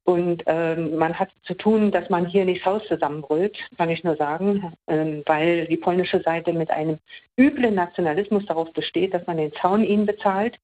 [0.04, 4.04] und ähm, man hat zu tun, dass man hier nicht das Haus zusammenbrüllt, kann ich
[4.04, 6.98] nur sagen, ähm, weil die polnische Seite mit einem
[7.38, 10.58] üblen Nationalismus darauf besteht, dass man den Zaun ihnen bezahlt.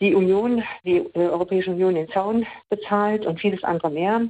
[0.00, 4.22] Die Union, die äh, Europäische Union den Zaun bezahlt und vieles andere mehr.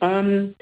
[0.00, 0.54] Ähm,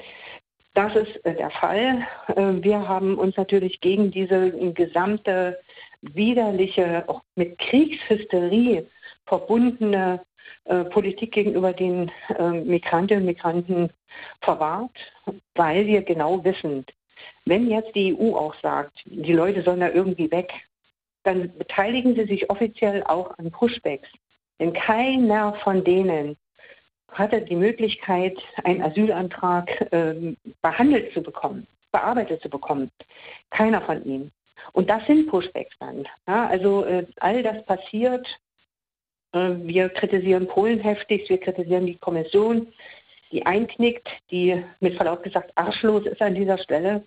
[0.73, 2.07] das ist äh, der Fall.
[2.27, 5.59] Äh, wir haben uns natürlich gegen diese gesamte
[6.01, 8.87] widerliche, auch mit Kriegshysterie
[9.25, 10.21] verbundene
[10.65, 13.89] äh, Politik gegenüber den äh, Migrantinnen und Migranten
[14.41, 14.97] verwahrt,
[15.55, 16.85] weil wir genau wissen,
[17.45, 20.51] wenn jetzt die EU auch sagt, die Leute sollen da irgendwie weg,
[21.23, 24.09] dann beteiligen sie sich offiziell auch an Pushbacks.
[24.59, 26.37] Denn keiner von denen
[27.11, 32.91] hatte die Möglichkeit, einen Asylantrag äh, behandelt zu bekommen, bearbeitet zu bekommen.
[33.49, 34.31] Keiner von ihnen.
[34.73, 36.07] Und das sind Pushbacks dann.
[36.27, 38.25] Ja, also äh, all das passiert.
[39.33, 42.67] Äh, wir kritisieren Polen heftig, wir kritisieren die Kommission,
[43.31, 47.03] die einknickt, die mit Verlaub gesagt arschlos ist an dieser Stelle.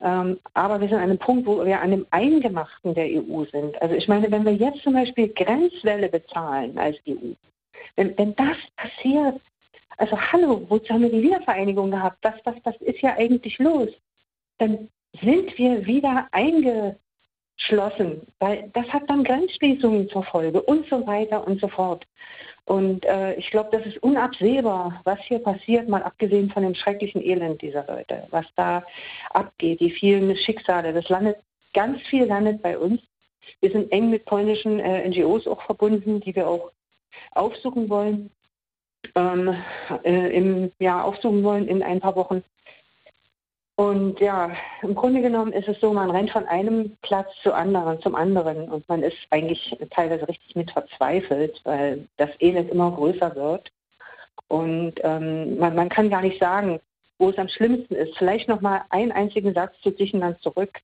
[0.00, 3.80] Ähm, aber wir sind an einem Punkt, wo wir an dem Eingemachten der EU sind.
[3.82, 7.34] Also ich meine, wenn wir jetzt zum Beispiel Grenzwelle bezahlen als EU,
[7.96, 9.40] wenn, wenn das passiert,
[9.98, 12.18] also hallo, wozu haben wir die Wiedervereinigung gehabt?
[12.22, 13.88] Was, was, was ist ja eigentlich los?
[14.58, 14.88] Dann
[15.20, 21.60] sind wir wieder eingeschlossen, weil das hat dann Grenzschließungen zur Folge und so weiter und
[21.60, 22.06] so fort.
[22.68, 27.22] Und äh, ich glaube, das ist unabsehbar, was hier passiert, mal abgesehen von dem schrecklichen
[27.22, 28.84] Elend dieser Leute, was da
[29.30, 30.92] abgeht, die vielen Schicksale.
[30.92, 31.38] Das landet,
[31.72, 33.00] ganz viel landet bei uns.
[33.60, 36.70] Wir sind eng mit polnischen äh, NGOs auch verbunden, die wir auch
[37.32, 38.30] aufsuchen wollen,
[39.14, 39.54] ähm,
[40.04, 42.42] äh, im Jahr aufsuchen wollen in ein paar Wochen.
[43.78, 44.50] Und ja,
[44.82, 48.68] im Grunde genommen ist es so, man rennt von einem Platz zu anderen, zum anderen
[48.68, 53.70] und man ist eigentlich teilweise richtig mit verzweifelt, weil das Elend immer größer wird.
[54.48, 56.80] Und ähm, man, man, kann gar nicht sagen,
[57.20, 58.16] wo es am schlimmsten ist.
[58.18, 60.80] Vielleicht noch mal einen einzigen Satz zu Griechenland zurück.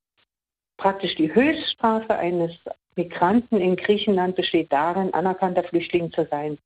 [0.77, 2.53] Praktisch die Höchststrafe eines
[2.97, 6.59] Migranten in Griechenland besteht darin, anerkannter Flüchtling zu sein.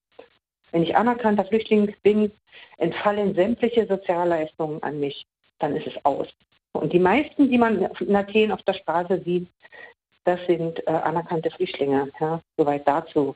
[0.73, 2.31] Wenn ich anerkannter Flüchtling bin,
[2.77, 5.27] entfallen sämtliche Sozialleistungen an mich
[5.59, 6.29] dann ist es aus.
[6.73, 9.49] Und die meisten, die man in Athen auf der Straße sieht,
[10.25, 12.11] das sind äh, anerkannte Flüchtlinge.
[12.21, 13.35] Ja, soweit dazu.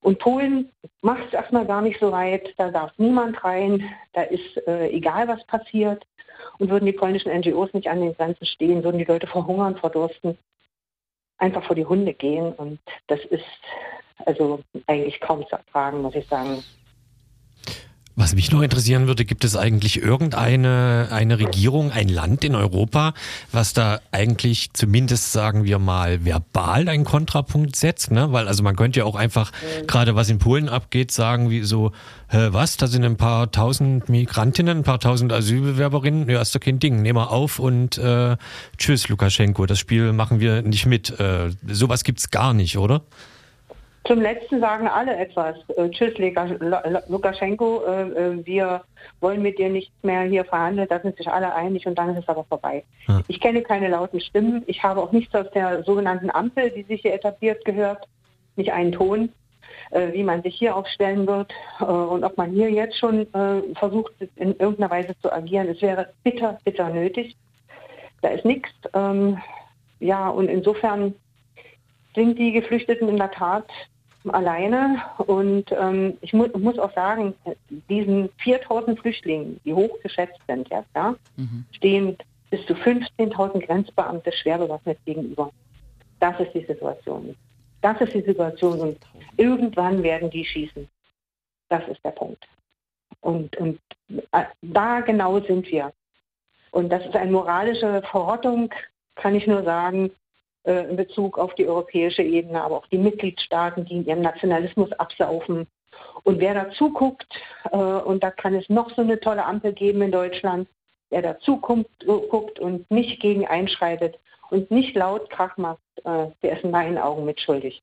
[0.00, 2.52] Und Polen macht es erstmal gar nicht so weit.
[2.56, 3.88] Da darf niemand rein.
[4.12, 6.04] Da ist äh, egal, was passiert.
[6.58, 10.36] Und würden die polnischen NGOs nicht an den Grenzen stehen, würden die Leute verhungern, verdursten,
[11.42, 12.52] einfach vor die Hunde gehen.
[12.52, 12.78] Und
[13.08, 13.44] das ist
[14.24, 16.62] also eigentlich kaum zu ertragen, muss ich sagen.
[18.14, 23.14] Was mich noch interessieren würde, gibt es eigentlich irgendeine eine Regierung, ein Land in Europa,
[23.52, 28.10] was da eigentlich zumindest, sagen wir mal, verbal einen Kontrapunkt setzt?
[28.10, 28.30] Ne?
[28.30, 29.86] Weil also man könnte ja auch einfach, mhm.
[29.86, 31.92] gerade was in Polen abgeht, sagen wie so,
[32.28, 36.60] hä, was, da sind ein paar tausend Migrantinnen, ein paar tausend Asylbewerberinnen, ja, ist doch
[36.60, 38.36] kein Ding, nehmen wir auf und äh,
[38.76, 41.18] tschüss, Lukaschenko, das Spiel machen wir nicht mit.
[41.18, 43.02] Äh, sowas gibt's gar nicht, oder?
[44.04, 45.56] Zum Letzten sagen alle etwas.
[45.76, 46.14] Äh, tschüss,
[47.08, 48.82] Lukaschenko, äh, äh, wir
[49.20, 50.88] wollen mit dir nicht mehr hier verhandeln.
[50.88, 52.84] Da sind sich alle einig und dann ist es aber vorbei.
[53.06, 53.20] Ja.
[53.28, 54.64] Ich kenne keine lauten Stimmen.
[54.66, 58.08] Ich habe auch nichts aus der sogenannten Ampel, die sich hier etabliert gehört.
[58.56, 59.30] Nicht einen Ton,
[59.90, 63.62] äh, wie man sich hier aufstellen wird äh, und ob man hier jetzt schon äh,
[63.76, 65.68] versucht, in irgendeiner Weise zu agieren.
[65.68, 67.36] Es wäre bitter, bitter nötig.
[68.20, 68.70] Da ist nichts.
[68.94, 69.38] Ähm,
[70.00, 71.14] ja, und insofern
[72.14, 73.66] sind die Geflüchteten in der Tat
[74.30, 75.02] alleine.
[75.18, 77.34] Und ähm, ich mu muss auch sagen,
[77.88, 81.64] diesen 4000 Flüchtlingen, die hochgeschätzt sind jetzt, ja, mhm.
[81.72, 82.16] stehen
[82.50, 85.50] bis zu 15.000 Grenzbeamte schwer bewaffnet gegenüber.
[86.20, 87.34] Das ist die Situation.
[87.80, 88.78] Das ist die Situation.
[88.80, 88.98] Und
[89.36, 90.88] irgendwann werden die schießen.
[91.68, 92.46] Das ist der Punkt.
[93.20, 93.80] Und, und
[94.32, 95.92] äh, da genau sind wir.
[96.70, 98.72] Und das ist eine moralische Verrottung,
[99.14, 100.10] kann ich nur sagen, äh,
[100.64, 104.92] äh, in Bezug auf die europäische Ebene, aber auch die Mitgliedstaaten, die in ihrem Nationalismus
[104.92, 105.66] absaufen.
[106.22, 107.26] Und wer dazu guckt,
[107.72, 110.68] äh, und da kann es noch so eine tolle Ampel geben in Deutschland,
[111.10, 114.20] wer dazu äh, guckt und nicht gegen einschreitet
[114.50, 117.80] und nicht laut Krach macht, der ist in meinen Augen mitschuldig.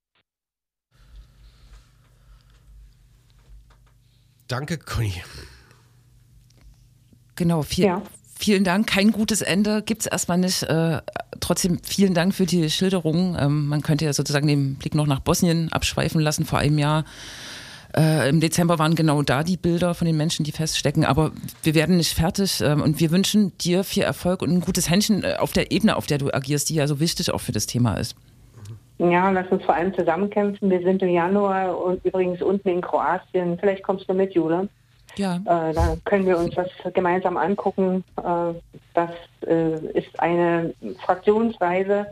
[4.47, 5.23] Danke, Conny.
[7.35, 8.01] Genau, viel, ja
[8.39, 8.87] vielen Dank.
[8.87, 10.63] Kein gutes Ende gibt es erstmal nicht.
[10.63, 11.01] Äh,
[11.39, 13.37] trotzdem vielen Dank für die Schilderung.
[13.39, 17.03] Ähm, man könnte ja sozusagen den Blick noch nach Bosnien abschweifen lassen vor einem Jahr.
[17.95, 21.03] Äh, Im Dezember waren genau da die Bilder von den Menschen, die feststecken.
[21.05, 21.31] Aber
[21.63, 25.23] wir werden nicht fertig ähm, und wir wünschen dir viel Erfolg und ein gutes Händchen
[25.23, 27.65] äh, auf der Ebene, auf der du agierst, die ja so wichtig auch für das
[27.65, 28.15] Thema ist.
[28.99, 30.69] Ja, lass uns vor allem zusammenkämpfen.
[30.69, 33.57] Wir sind im Januar und übrigens unten in Kroatien.
[33.59, 34.67] Vielleicht kommst du mit, Jule.
[35.19, 35.35] Ja.
[35.35, 38.05] Äh, da können wir uns das gemeinsam angucken.
[38.17, 38.53] Äh,
[38.93, 39.11] das
[39.45, 42.07] äh, ist eine Fraktionsreise,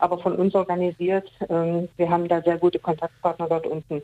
[0.00, 1.30] aber von uns organisiert.
[1.48, 4.02] Ähm, wir haben da sehr gute Kontaktpartner dort unten.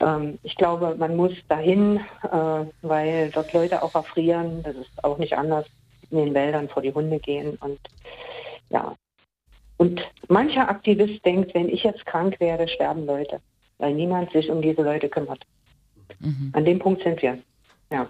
[0.00, 4.62] Ähm, ich glaube, man muss dahin, äh, weil dort Leute auch erfrieren.
[4.62, 5.66] Das ist auch nicht anders.
[6.10, 7.78] In den Wäldern vor die Hunde gehen und
[8.70, 8.94] ja.
[9.76, 13.40] Und mancher Aktivist denkt, wenn ich jetzt krank werde, sterben Leute,
[13.76, 15.44] weil niemand sich um diese Leute kümmert.
[16.52, 17.38] An dem Punkt sind wir.
[17.90, 18.08] Ja.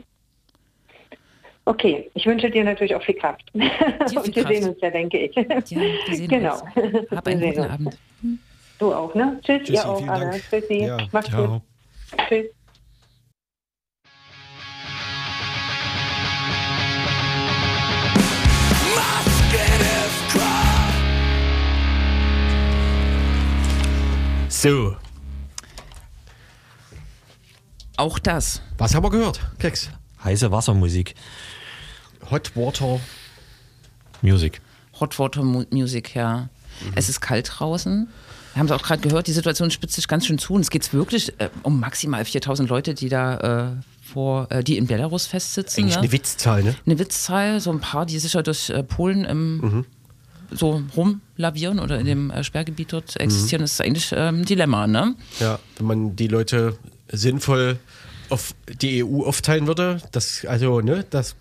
[1.66, 3.50] Okay, ich wünsche dir natürlich auch viel Kraft.
[3.52, 3.62] viel
[4.18, 4.48] Und wir Kraft.
[4.54, 5.34] sehen uns ja, denke ich.
[5.34, 6.60] Ja, wir sehen genau.
[6.60, 7.10] uns.
[7.10, 7.70] Hab einen Wir guten.
[7.70, 7.98] Abend.
[8.78, 9.40] Du auch, ne?
[9.42, 10.04] Tschüss, Tschüssi, ihr auch.
[10.06, 10.42] Dank.
[10.50, 10.74] Tschüssi.
[10.84, 11.46] Ja, Macht's ciao.
[11.48, 11.62] gut.
[12.28, 12.46] Tschüss.
[24.48, 24.96] So,
[27.96, 28.60] Auch das.
[28.78, 29.40] was haben wir gehört?
[29.58, 29.88] Keks.
[30.22, 31.14] Heiße Wassermusik.
[32.30, 33.00] Hot Water.
[34.22, 34.60] Music.
[35.00, 36.48] Hot Water Mu- Music, ja.
[36.82, 36.92] Mhm.
[36.94, 38.08] Es ist kalt draußen.
[38.54, 40.54] Wir haben es auch gerade gehört, die Situation spitzt sich ganz schön zu.
[40.54, 44.76] Und es geht wirklich äh, um maximal 4000 Leute, die da äh, vor, äh, die
[44.76, 45.82] in Belarus festsitzen.
[45.84, 46.02] Eigentlich ne?
[46.02, 46.74] eine Witzzahl, ne?
[46.86, 49.84] eine Witzzahl, so ein paar, die sicher durch äh, Polen im, Mhm.
[50.52, 53.24] so rumlavieren oder in dem äh, Sperrgebiet dort Mhm.
[53.24, 53.62] existieren.
[53.62, 55.14] Das ist eigentlich ähm, ein Dilemma, ne?
[55.40, 56.78] Ja, wenn man die Leute
[57.16, 57.78] sinnvoll
[58.30, 61.36] auf die EU aufteilen würde, das, also, ne, das,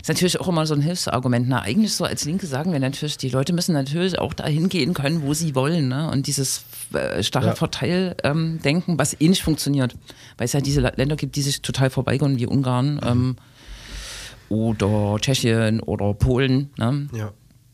[0.00, 1.48] Ist natürlich auch immer so ein Hilfsargument.
[1.48, 4.94] Na, eigentlich so als Linke sagen wir natürlich, die Leute müssen natürlich auch dahin gehen
[4.94, 5.88] können, wo sie wollen.
[5.88, 6.08] Ne?
[6.08, 7.54] Und dieses äh, starre Ja.
[7.56, 9.96] Verteildenken, was eh nicht funktioniert.
[10.36, 13.36] Weil es ja diese Länder gibt, die sich total vorbeigehen, wie Ungarn ähm,
[14.48, 16.70] oder Tschechien oder Polen.
[16.78, 17.08] Ne?
[17.12, 17.32] ja.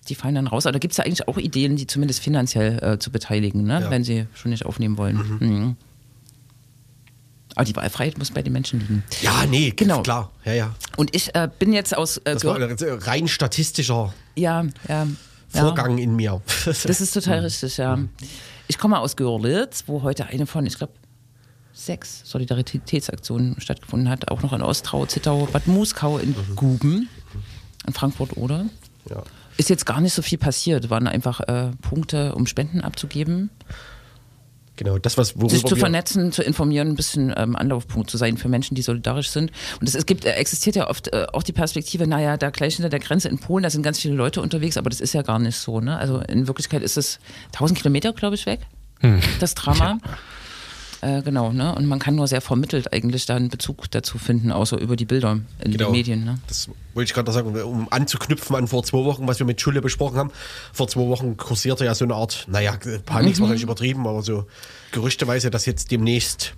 [0.08, 0.66] Die fallen dann raus.
[0.66, 3.80] Aber da gibt es ja eigentlich auch Ideen, die zumindest finanziell äh, zu beteiligen, ne?
[3.80, 3.90] Ja.
[3.90, 5.38] wenn sie schon nicht aufnehmen wollen.
[5.40, 5.76] Mhm.
[7.54, 9.04] Aber die Wahlfreiheit muss bei den Menschen liegen.
[9.22, 10.02] Ja, nee, Genau.
[10.02, 10.30] klar.
[10.44, 10.74] Ja, ja.
[10.96, 15.06] Und ich äh, bin jetzt aus äh, Das war ein rein statistischer ja, ja, ja.
[15.48, 16.40] Vorgang in mir.
[16.66, 17.98] Das ist total richtig, ja.
[18.66, 20.92] Ich komme aus Görlitz, wo heute eine von, ich glaube,
[21.72, 24.30] sechs Solidaritätsaktionen stattgefunden hat.
[24.30, 27.08] Auch noch in Ostrau, Zittau, Bad Muskau, in Guben,
[27.86, 28.66] in Frankfurt oder.
[29.10, 29.22] ja.
[29.56, 30.90] Ist jetzt gar nicht so viel passiert.
[30.90, 33.50] Waren einfach äh, Punkte, um Spenden abzugeben,
[34.76, 38.36] Genau, das, was worüber sich zu vernetzen, zu informieren, ein bisschen ähm, Anlaufpunkt zu sein
[38.36, 39.52] für Menschen, die solidarisch sind.
[39.80, 42.76] Und es, es gibt, äh, existiert ja oft äh, auch die Perspektive, naja, da gleich
[42.76, 45.22] hinter der Grenze in Polen, da sind ganz viele Leute unterwegs, aber das ist ja
[45.22, 45.80] gar nicht so.
[45.80, 45.96] Ne?
[45.96, 47.20] Also in Wirklichkeit ist es
[47.52, 48.60] 1000 Kilometer, glaube ich, weg,
[49.38, 49.98] das Drama.
[51.04, 51.74] Äh, genau, ne?
[51.74, 55.04] Und man kann nur sehr vermittelt eigentlich da einen Bezug dazu finden, außer über die
[55.04, 55.86] Bilder in Genau.
[55.88, 56.24] den Medien.
[56.24, 56.38] Ne?
[56.46, 59.82] Das wollte ich gerade sagen, um anzuknüpfen an vor zwei Wochen, was wir mit Schule
[59.82, 60.30] besprochen haben.
[60.72, 62.72] Vor zwei Wochen kursierte ja so eine Art, naja,
[63.04, 64.46] Panik ist wahrscheinlich übertrieben, aber so
[64.92, 66.54] gerüchteweise, dass jetzt demnächst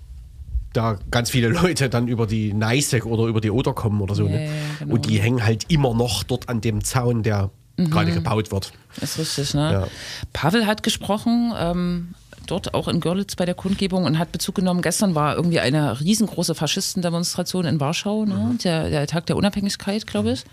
[0.72, 4.26] da ganz viele Leute dann über die Neiße oder über die Oder kommen oder so.
[4.26, 4.50] Ja, ne?
[4.78, 4.94] genau.
[4.94, 8.72] Und die hängen halt immer noch dort an dem Zaun, der gerade gebaut wird.
[9.00, 9.72] Ist richtig, ne?
[9.72, 9.88] Ja.
[10.32, 12.14] Pavel hat gesprochen, ähm,
[12.46, 14.82] dort auch in Görlitz bei der Kundgebung und hat Bezug genommen.
[14.82, 18.56] Gestern war irgendwie eine riesengroße Faschistendemonstration in Warschau, ne?
[18.62, 20.44] der, der Tag der Unabhängigkeit, glaube ich.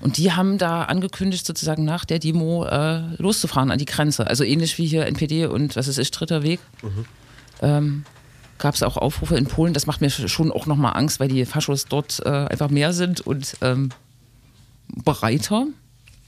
[0.00, 4.26] Und die haben da angekündigt, sozusagen nach der Demo äh, loszufahren an die Grenze.
[4.26, 6.60] Also ähnlich wie hier NPD und was ist ich, dritter Weg.
[7.62, 8.04] Ähm,
[8.58, 9.72] Gab es auch Aufrufe in Polen.
[9.72, 13.20] Das macht mir schon auch nochmal Angst, weil die Faschos dort äh, einfach mehr sind
[13.20, 13.90] und ähm,
[14.88, 15.66] breiter.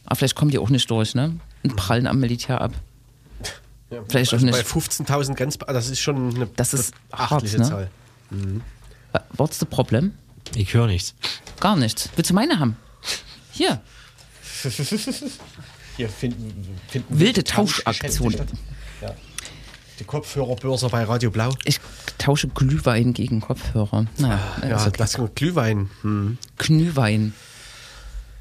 [0.07, 1.37] Aber vielleicht kommen die auch nicht durch, ne?
[1.63, 2.73] Und prallen am Militär ab.
[3.91, 4.57] Ja, Vielleicht auch also nicht.
[4.57, 7.91] Bei 15.000 Grenz, das ist schon eine Das ist beachtliche hart, ne?
[8.31, 8.61] Zahl.
[9.13, 10.15] Wa- What's the problem?
[10.55, 11.15] Ich höre nichts.
[11.61, 12.09] Gar nichts.
[12.17, 12.77] Willst du meine haben?
[13.53, 13.81] Hier.
[15.97, 18.33] Hier finden, finden Wilde Tauschgeschäfte Tauschaktion.
[18.33, 18.49] statt.
[19.03, 19.15] Ja.
[19.99, 21.51] Die Kopfhörerbörse bei Radio Blau.
[21.65, 21.79] Ich
[22.17, 24.07] tausche Glühwein gegen Kopfhörer.
[24.17, 25.91] Naja, Ja, also das Glühwein.
[26.03, 26.39] Hm.
[26.57, 27.35] Glühwein.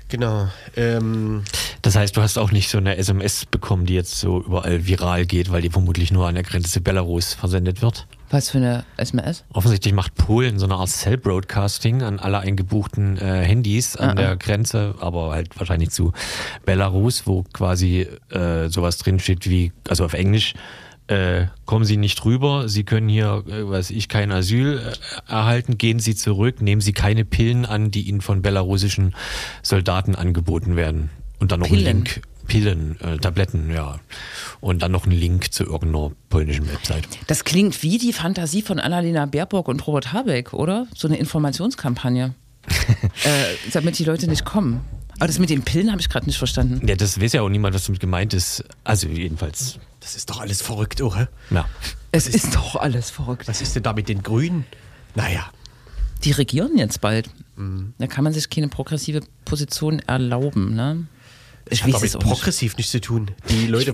[0.08, 0.50] Genau.
[0.76, 1.44] Ähm,
[1.82, 5.26] Das heißt, du hast auch nicht so eine SMS bekommen, die jetzt so überall viral
[5.26, 8.08] geht, weil die vermutlich nur an der Grenze zu Belarus versendet wird.
[8.30, 9.44] Was für eine SMS?
[9.54, 14.30] Offensichtlich macht Polen so eine Art Cell-Broadcasting an alle eingebuchten äh, Handys an Ah, der
[14.32, 14.36] ah.
[14.36, 16.14] Grenze, aber halt wahrscheinlich zu
[16.66, 20.54] Belarus, wo quasi äh, sowas drinsteht wie, also auf Englisch,
[21.08, 25.80] äh, kommen Sie nicht rüber, Sie können hier, äh, weiß ich, kein Asyl äh, erhalten,
[25.80, 29.16] gehen Sie zurück, nehmen Sie keine Pillen an, die Ihnen von belarusischen
[29.64, 31.10] Soldaten angeboten werden.
[31.40, 31.88] Und dann noch Pillen?
[31.88, 32.22] ein Link.
[32.48, 34.00] Pillen, äh, Tabletten, ja.
[34.60, 37.08] Und dann noch ein Link zu irgendeiner polnischen Website.
[37.28, 40.88] Das klingt wie die Fantasie von Annalena Baerbock und Robert Habeck, oder?
[40.96, 42.34] So eine Informationskampagne.
[43.24, 44.82] äh, damit die Leute nicht kommen.
[45.18, 46.86] Aber das mit den Pillen habe ich gerade nicht verstanden.
[46.88, 48.64] Ja, das weiß ja auch niemand, was damit gemeint ist.
[48.84, 51.30] Also jedenfalls, Das ist doch alles verrückt, oder?
[51.52, 51.68] ja.
[52.12, 53.48] Es ist doch alles verrückt.
[53.48, 54.66] Was ist denn da mit den Grünen?
[55.14, 55.52] Naja,
[56.24, 57.30] Die regieren jetzt bald.
[57.98, 61.06] Da kann man sich keine progressive Position erlauben, ne?
[61.70, 62.32] Ich das hat weiß damit es auch nicht.
[62.32, 63.32] progressiv nichts zu tun.
[63.50, 63.94] Die Leute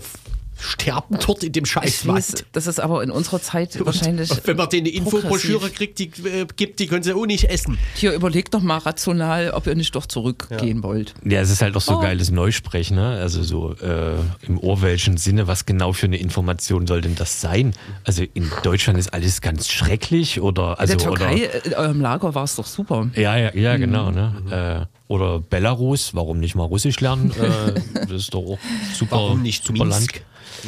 [0.60, 2.46] sterben dort in dem Scheißwald.
[2.54, 4.32] das ist aber in unserer Zeit wahrscheinlich.
[4.32, 7.46] Und wenn man denen eine Infobroschüre kriegt, die äh, gibt, die können sie auch nicht
[7.46, 7.78] essen.
[7.96, 11.14] Hier überlegt doch mal rational, ob ihr nicht doch zurückgehen wollt.
[11.24, 12.00] Ja, es ist halt auch so Oh.
[12.00, 13.18] geiles Neusprech, ne?
[13.22, 14.16] Also so äh,
[14.48, 17.74] im Orwellschen Sinne, was genau für eine Information soll denn das sein?
[18.04, 21.74] Also in Deutschland ist alles ganz schrecklich oder also In der Türkei, oder äh, in
[21.74, 23.08] eurem Lager war es doch super.
[23.16, 23.60] ja, ja, Mhm.
[23.60, 24.88] ja, genau, ne?
[24.90, 27.32] Äh, oder Belarus, warum nicht mal Russisch lernen?
[27.32, 28.60] äh, das ist doch auch
[28.98, 30.22] super, Warum nicht super Minsk?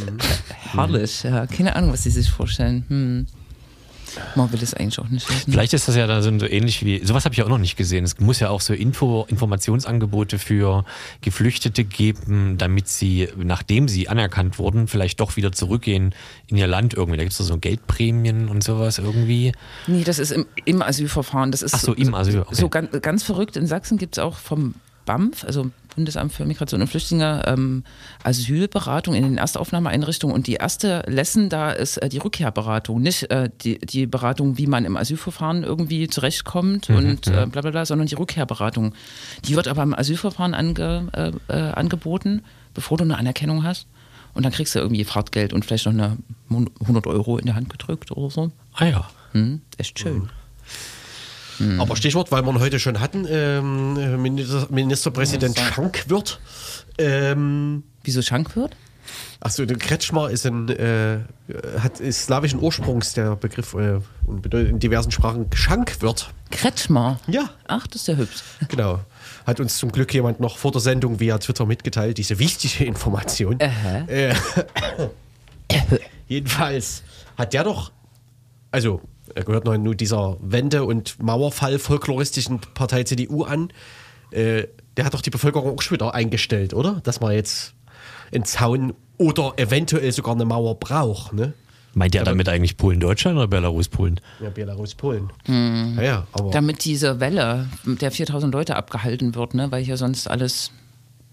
[0.06, 0.24] Land.
[0.50, 1.46] Herrlich, ja.
[1.48, 2.86] Keine Ahnung, was sie sich vorstellen.
[2.88, 3.28] Hm.
[4.36, 5.52] Man will es eigentlich auch nicht wissen.
[5.52, 8.04] Vielleicht ist das ja da so ähnlich wie, sowas habe ich auch noch nicht gesehen.
[8.04, 10.86] Es muss ja auch so Info, Informationsangebote für
[11.22, 16.16] Geflüchtete geben, damit sie, nachdem sie anerkannt wurden, vielleicht doch wieder zurückgehen
[16.48, 17.18] in ihr Land irgendwie.
[17.18, 19.52] Da gibt es so Geldprämien und sowas irgendwie.
[19.88, 21.52] Nee, das ist im, im Asylverfahren.
[21.52, 22.56] Das ist Ach so, im Asyl, okay.
[22.56, 23.58] so ganz, ganz verrückt.
[23.58, 27.84] In Sachsen gibt es auch vom BAMF, also Bundesamt für Migration und Flüchtlinge, ähm,
[28.24, 30.36] Asylberatung in den Erstaufnahmeeinrichtungen.
[30.36, 33.02] Und die erste Lesson da ist äh, die Rückkehrberatung.
[33.02, 37.72] Nicht äh, die, die Beratung, wie man im Asylverfahren irgendwie zurechtkommt und äh, bla bla
[37.72, 38.94] bla, sondern die Rückkehrberatung.
[39.46, 42.44] Die wird aber im Asylverfahren ange, äh, äh, angeboten,
[42.76, 43.88] bevor du eine Anerkennung hast.
[44.36, 46.18] Und dann kriegst du irgendwie Fahrtgeld und vielleicht noch eine
[46.52, 48.52] 100 Euro in die Hand gedrückt oder so.
[48.74, 49.10] Ah ja.
[49.32, 50.20] Hm, echt schön.
[50.20, 50.30] Mhm.
[51.80, 56.40] Aber Stichwort, weil wir ihn heute schon hatten, ähm, Minister, Ministerpräsident Schank wird.
[56.98, 58.76] Ähm, Wieso Schank wird?
[59.40, 61.20] Achso, der Kretschmer ist ein, äh,
[61.80, 66.34] hat ist slawischen Ursprungs, der Begriff, äh, und bedeutet in diversen Sprachen Schankwirt.
[66.50, 67.20] Kretschmer.
[67.28, 67.50] Ja.
[67.68, 68.44] Ach, das ist ja hübsch.
[68.68, 69.00] Genau.
[69.46, 73.60] Hat uns zum Glück jemand noch vor der Sendung via Twitter mitgeteilt, diese wichtige Information.
[73.62, 74.06] Aha.
[74.08, 74.34] Äh,
[76.28, 77.04] jedenfalls
[77.38, 77.92] hat der doch,
[78.72, 79.02] also
[79.38, 83.70] er gehört noch nur dieser Wende- und Mauerfall-folkloristischen Partei CDU an,
[84.32, 84.64] äh,
[84.98, 87.02] der hat doch die Bevölkerung auch schon wieder eingestellt, oder?
[87.04, 87.74] Dass man jetzt
[88.34, 91.54] einen Zaun oder eventuell sogar eine Mauer braucht, ne?
[91.94, 94.20] Meint ihr damit eigentlich Polen-Deutschland oder Belarus-Polen?
[94.40, 95.32] Ja, Belarus, Polen.
[95.46, 95.96] Hm.
[95.98, 99.72] Ja, ja, aber Damit diese Welle der 4000 Leute abgehalten wird, ne?
[99.72, 100.72] weil hier sonst alles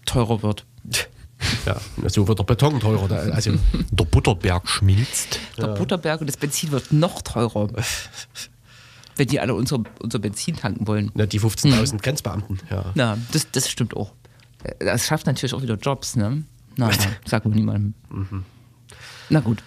[0.05, 0.65] teurer wird.
[1.65, 3.11] ja, so wird der Beton teurer.
[3.33, 3.53] Also,
[3.91, 5.39] Der Butterberg schmilzt.
[5.57, 7.69] Der Butterberg und das Benzin wird noch teurer.
[9.15, 11.11] wenn die alle unser, unser Benzin tanken wollen.
[11.13, 12.85] na, die 15.000 Grenzbeamten, ja.
[12.95, 14.11] Na, das, das stimmt auch.
[14.79, 16.43] Das schafft natürlich auch wieder Jobs, ne?
[16.75, 16.93] Na, na
[17.25, 17.93] sagen wir niemandem.
[19.29, 19.63] Na gut.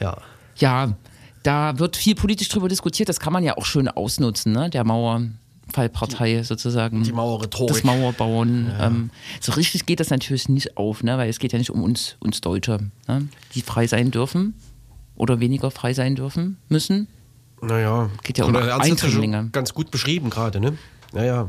[0.00, 0.16] ja.
[0.56, 0.94] Ja,
[1.42, 3.08] da wird viel politisch drüber diskutiert.
[3.08, 4.68] Das kann man ja auch schön ausnutzen, ne?
[4.68, 4.84] Der
[5.70, 7.02] Mauerfallpartei sozusagen.
[7.02, 7.68] Die Mauerrhetorik.
[7.68, 8.72] Das Mauerbauen.
[8.80, 11.16] Ähm, so richtig geht das natürlich nicht auf, ne?
[11.18, 12.78] Weil es geht ja nicht um uns, uns Deutsche,
[13.08, 13.28] ne?
[13.54, 14.54] die frei sein dürfen
[15.16, 17.08] oder weniger frei sein dürfen müssen.
[17.62, 19.50] Naja, Geht ja um ja Eindringlinge.
[19.52, 20.78] ganz gut beschrieben gerade, ne?
[21.12, 21.46] Naja,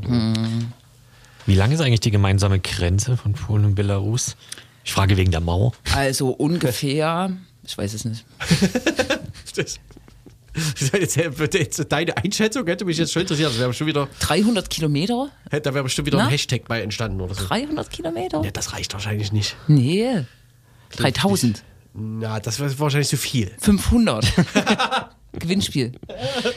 [1.46, 4.36] Wie lang ist eigentlich die gemeinsame Grenze von Polen und Belarus?
[4.84, 5.72] Ich frage wegen der Mauer.
[5.94, 7.30] Also ungefähr,
[7.64, 8.26] ich weiß es nicht.
[11.88, 13.50] deine Einschätzung hätte mich jetzt schon interessiert.
[13.50, 15.30] Das wäre schon wieder, 300 Kilometer?
[15.50, 16.24] da wäre bestimmt wieder Na?
[16.24, 17.44] ein Hashtag bei entstanden oder so.
[17.46, 18.42] 300 Kilometer?
[18.44, 19.56] Ja, das reicht wahrscheinlich nicht.
[19.68, 20.24] Nee.
[20.96, 21.62] 3000.
[21.94, 23.50] Na, das wäre wahrscheinlich zu viel.
[23.60, 24.26] 500.
[25.38, 25.92] Gewinnspiel.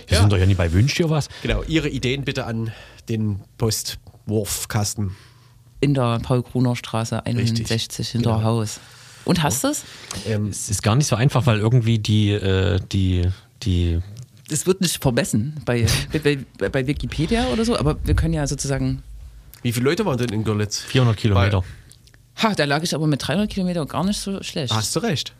[0.08, 1.30] Wir sind doch ja nie bei Wünsch dir was.
[1.42, 2.74] Genau, Ihre Ideen bitte an
[3.08, 5.16] den Postwurfkasten.
[5.80, 8.44] In der Paul-Gruner-Straße 61 Richtig, hinter genau.
[8.44, 8.80] Haus.
[9.24, 9.84] Und hast du es?
[10.28, 13.24] Ähm, Es ist gar nicht so einfach, weil irgendwie die, äh, die,
[13.66, 14.00] die
[14.50, 15.86] Es wird nicht vermessen bei,
[16.24, 19.04] bei, bei Wikipedia oder so, aber wir können ja sozusagen.
[19.64, 20.80] wie viele Leute waren denn in Görlitz?
[20.80, 21.64] 400 Kilometer.
[22.44, 24.74] Ha, da lag ich aber mit 300 Kilometern gar nicht so schlecht.
[24.74, 25.34] Hast du recht.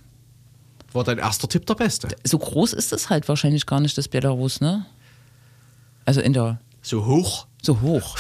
[0.94, 2.08] War dein erster Tipp der beste.
[2.24, 4.86] So groß ist es halt wahrscheinlich gar nicht, das Belarus, ne?
[6.06, 6.60] Also in der.
[6.82, 7.48] So hoch.
[7.62, 8.18] So hoch.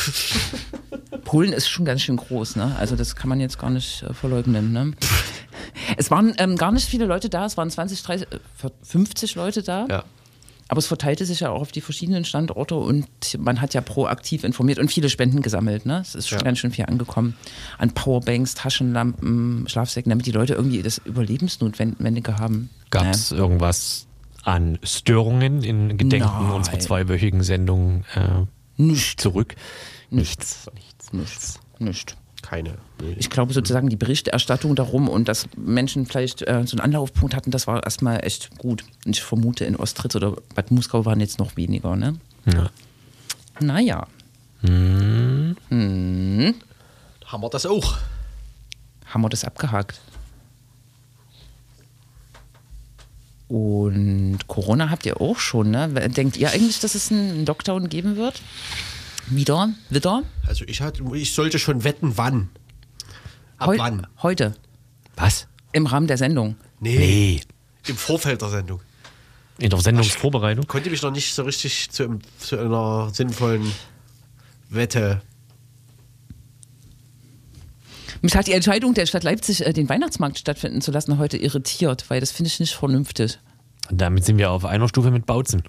[1.24, 2.76] Polen ist schon ganz schön groß, ne?
[2.78, 4.91] Also das kann man jetzt gar nicht äh, verleugnen, ne?
[5.97, 9.64] Es waren ähm, gar nicht viele Leute da, es waren 20, 30, äh, 50 Leute
[9.64, 9.88] da.
[9.89, 10.03] Ja.
[10.68, 14.43] Aber es verteilte sich ja auch auf die verschiedenen Standorte und man hat ja proaktiv
[14.43, 15.86] informiert und viele Spenden gesammelt.
[15.86, 15.99] Ne?
[16.01, 17.36] Es ist schon ganz schön viel angekommen
[17.78, 22.72] an Powerbanks, Taschenlampen, Schlafsäcken, damit die Leute irgendwie das Überlebensnotwendige haben.
[22.89, 24.08] Gab es irgendwas
[24.43, 26.51] an Störungen in Gedenken Nein.
[26.51, 29.22] unserer zweiwöchigen Sendung äh, Nicht.
[29.22, 29.56] zurück?
[30.10, 30.68] Nichts.
[30.74, 31.14] Nichts.
[31.14, 31.60] Nichts.
[31.78, 32.16] Nichts.
[32.48, 32.76] Keine.
[33.18, 37.52] Ich glaube sozusagen die Berichterstattung darum und dass Menschen vielleicht äh, so einen Anlaufpunkt hatten,
[37.52, 38.84] das war erstmal echt gut.
[39.06, 42.18] Und ich vermute in Ostritz oder Bad Muskau waren jetzt noch weniger, ne?
[42.46, 42.70] Ja.
[43.60, 44.08] Naja.
[47.26, 47.98] Haben wir das auch?
[49.16, 50.02] haben wir das abgehakt.
[53.48, 55.88] Und Corona habt ihr auch schon, ne?
[56.10, 58.41] Denkt ihr eigentlich, dass es einen Lockdown geben wird?
[59.28, 59.73] Wieder?
[59.89, 60.23] Wieder?
[60.47, 62.49] Also ich, hatte, ich sollte schon wetten, wann.
[63.57, 64.07] Ab Heu- wann?
[64.21, 64.55] Heute.
[65.15, 65.47] Was?
[65.71, 66.55] Im Rahmen der Sendung.
[66.80, 67.41] Nee, Nee.
[67.88, 68.82] im Vorfeld der Sendung.
[69.57, 70.67] In der Sendungsvorbereitung?
[70.67, 73.71] Konnte mich noch nicht so richtig zu, zu einer sinnvollen
[74.69, 75.21] Wette.
[78.21, 82.09] Mich hat die Entscheidung der Stadt Leipzig, äh, den Weihnachtsmarkt stattfinden zu lassen, heute irritiert,
[82.09, 83.39] weil das finde ich nicht vernünftig.
[83.89, 85.63] Damit sind wir auf einer Stufe mit Bautzen.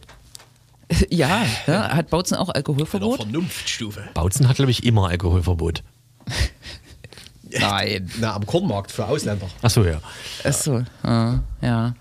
[1.11, 3.23] Ja, ja hat Bautzen auch Alkoholverbot?
[3.23, 4.05] Vernunftstufe.
[4.15, 5.83] Bautzen hat, glaube ich, immer Alkoholverbot.
[7.51, 8.11] Nein.
[8.19, 9.49] Na, am Kornmarkt für Ausländer.
[9.63, 10.01] Achso, ja.
[10.45, 11.43] Achso, ja.
[11.63, 11.95] ja.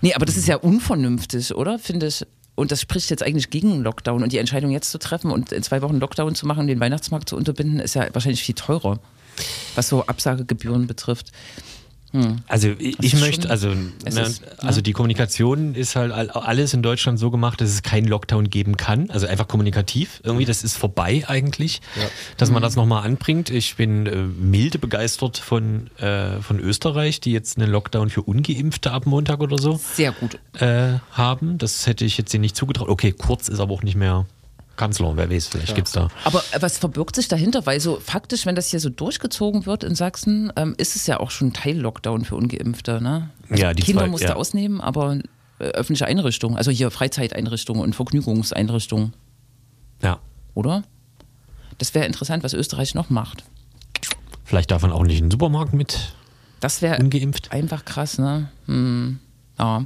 [0.00, 1.78] Nee, aber das ist ja unvernünftig, oder?
[1.78, 2.26] Finde ich.
[2.56, 4.22] Und das spricht jetzt eigentlich gegen einen Lockdown.
[4.22, 6.78] Und die Entscheidung jetzt zu treffen und in zwei Wochen Lockdown zu machen und den
[6.78, 9.00] Weihnachtsmarkt zu unterbinden, ist ja wahrscheinlich viel teurer,
[9.74, 11.32] was so Absagegebühren betrifft.
[12.46, 14.82] Also ich, ich möchte, also, ne, ist- also ja.
[14.82, 18.76] die Kommunikation ist halt all- alles in Deutschland so gemacht, dass es keinen Lockdown geben
[18.76, 19.10] kann.
[19.10, 20.20] Also einfach kommunikativ.
[20.22, 21.80] Irgendwie, das ist vorbei eigentlich,
[22.36, 23.50] dass man das nochmal anbringt.
[23.50, 28.92] Ich bin äh, milde begeistert von, äh, von Österreich, die jetzt einen Lockdown für Ungeimpfte
[28.92, 30.38] ab Montag oder so Sehr gut.
[30.60, 31.58] äh, haben.
[31.58, 32.88] Das hätte ich jetzt ihnen nicht zugetraut.
[32.88, 34.26] Okay, Kurz ist aber auch nicht mehr
[34.76, 36.08] Kanzler, wer weiß, vielleicht gibt's da.
[36.24, 37.64] Aber äh, was verbirgt sich dahinter?
[37.66, 41.20] Weil so faktisch, wenn das hier so durchgezogen wird in Sachsen, ähm, ist es ja
[41.20, 43.00] auch schon Teil-Lockdown für Ungeimpfte.
[43.00, 43.30] Ne?
[43.50, 44.34] Also Ja, die Kinder zwei- musste ja.
[44.36, 45.18] ausnehmen, aber
[45.58, 49.12] äh, öffentliche Einrichtungen, also hier Freizeiteinrichtungen und Vergnügungseinrichtungen,
[50.02, 50.18] Ja.
[50.54, 50.82] oder?
[51.78, 53.44] Das wäre interessant, was Österreich noch macht.
[54.44, 56.14] Vielleicht darf man auch nicht in den Supermarkt mit
[56.60, 57.52] Das wäre ungeimpft.
[57.52, 58.48] einfach krass, ne?
[58.66, 59.18] Hm.
[59.58, 59.84] Ja.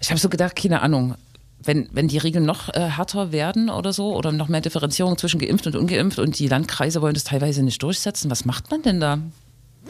[0.00, 1.16] Ich habe so gedacht, keine Ahnung,
[1.62, 5.40] wenn, wenn die Regeln noch äh, härter werden oder so oder noch mehr Differenzierung zwischen
[5.40, 9.00] geimpft und ungeimpft und die Landkreise wollen das teilweise nicht durchsetzen, was macht man denn
[9.00, 9.18] da?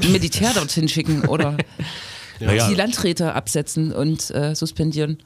[0.01, 1.57] Militär dorthin schicken oder
[2.41, 5.19] Naja, die Landräte absetzen und äh, suspendieren?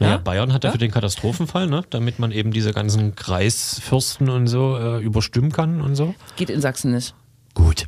[0.00, 0.18] Naja, Ja?
[0.18, 0.72] Bayern hat ja Ja?
[0.72, 1.84] für den Katastrophenfall, ne?
[1.90, 6.14] damit man eben diese ganzen Kreisfürsten und so äh, überstimmen kann und so.
[6.36, 7.14] Geht in Sachsen nicht.
[7.54, 7.86] Gut.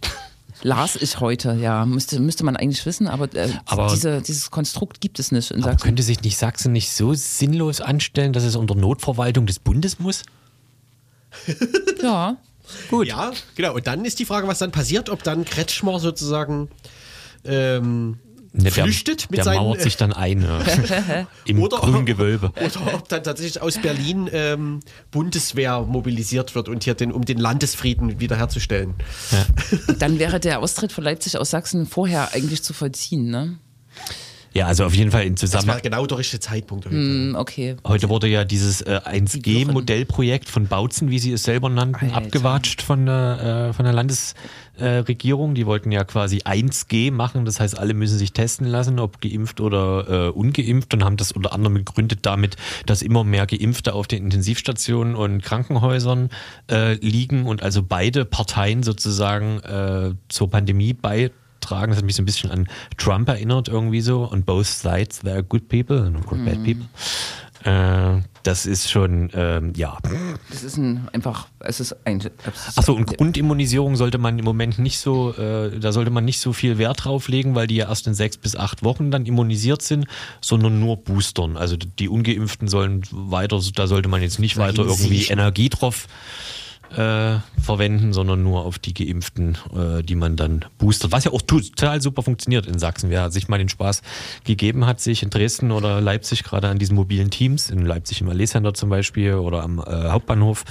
[0.62, 5.00] Las ich heute, ja, müsste, müsste man eigentlich wissen, aber, äh, Aber- diese, dieses Konstrukt
[5.00, 5.84] gibt es nicht in Aber Sachsen.
[5.84, 10.22] könnte sich nicht Sachsen nicht so sinnlos anstellen, dass es unter Notverwaltung des Bundes muss?
[12.02, 12.36] Ja,
[12.90, 13.06] Gut.
[13.06, 13.74] Ja, genau.
[13.74, 16.68] Und dann ist die Frage, was dann passiert, ob dann Kretschmer sozusagen
[17.44, 18.18] ähm,
[18.56, 19.58] Ne, der, flüchtet mit der seinen.
[19.58, 21.26] mauert sich dann ein ja.
[21.44, 22.52] im Oder- grünen Gewölbe.
[22.56, 24.80] oder ob dann tatsächlich aus Berlin ähm,
[25.10, 28.94] Bundeswehr mobilisiert wird und hier den, um den Landesfrieden wiederherzustellen.
[29.98, 33.58] dann wäre der Austritt von Leipzig aus Sachsen vorher eigentlich zu vollziehen, ne?
[34.56, 35.74] Ja, also auf jeden Fall in Das Zusammenhang.
[35.76, 36.86] war genau der richtige Zeitpunkt.
[36.86, 37.76] Hm, okay.
[37.86, 39.68] Heute wurde ja dieses äh, Die Wirren.
[39.70, 42.16] 1G-Modellprojekt von Bautzen, wie sie es selber nannten, Alter.
[42.16, 45.54] abgewatscht von der, äh, von der Landesregierung.
[45.54, 49.60] Die wollten ja quasi 1G machen, das heißt, alle müssen sich testen lassen, ob geimpft
[49.60, 54.06] oder äh, ungeimpft und haben das unter anderem begründet damit, dass immer mehr Geimpfte auf
[54.06, 56.30] den Intensivstationen und Krankenhäusern
[56.70, 61.34] äh, liegen und also beide Parteien sozusagen äh, zur Pandemie beitragen.
[61.70, 64.24] Das hat mich so ein bisschen an Trump erinnert irgendwie so.
[64.24, 66.86] Und both sides, they're good people and good bad people.
[67.66, 69.98] Äh, das ist schon, ähm, ja.
[70.50, 72.22] Das ist ein einfach, es ist ein.
[72.76, 76.52] Achso, und Grundimmunisierung sollte man im Moment nicht so, äh, da sollte man nicht so
[76.52, 79.82] viel Wert drauf legen, weil die ja erst in sechs bis acht Wochen dann immunisiert
[79.82, 80.06] sind,
[80.40, 81.56] sondern nur boostern.
[81.56, 85.24] Also die Ungeimpften sollen weiter, da sollte man jetzt nicht weiter irgendwie.
[85.24, 91.12] Energie drauf äh, verwenden, sondern nur auf die Geimpften, äh, die man dann boostert.
[91.12, 93.10] Was ja auch total super funktioniert in Sachsen.
[93.10, 94.02] Wer sich mal den Spaß
[94.44, 98.28] gegeben hat, sich in Dresden oder Leipzig gerade an diesen mobilen Teams, in Leipzig im
[98.28, 100.64] Allee-Center zum Beispiel oder am äh, Hauptbahnhof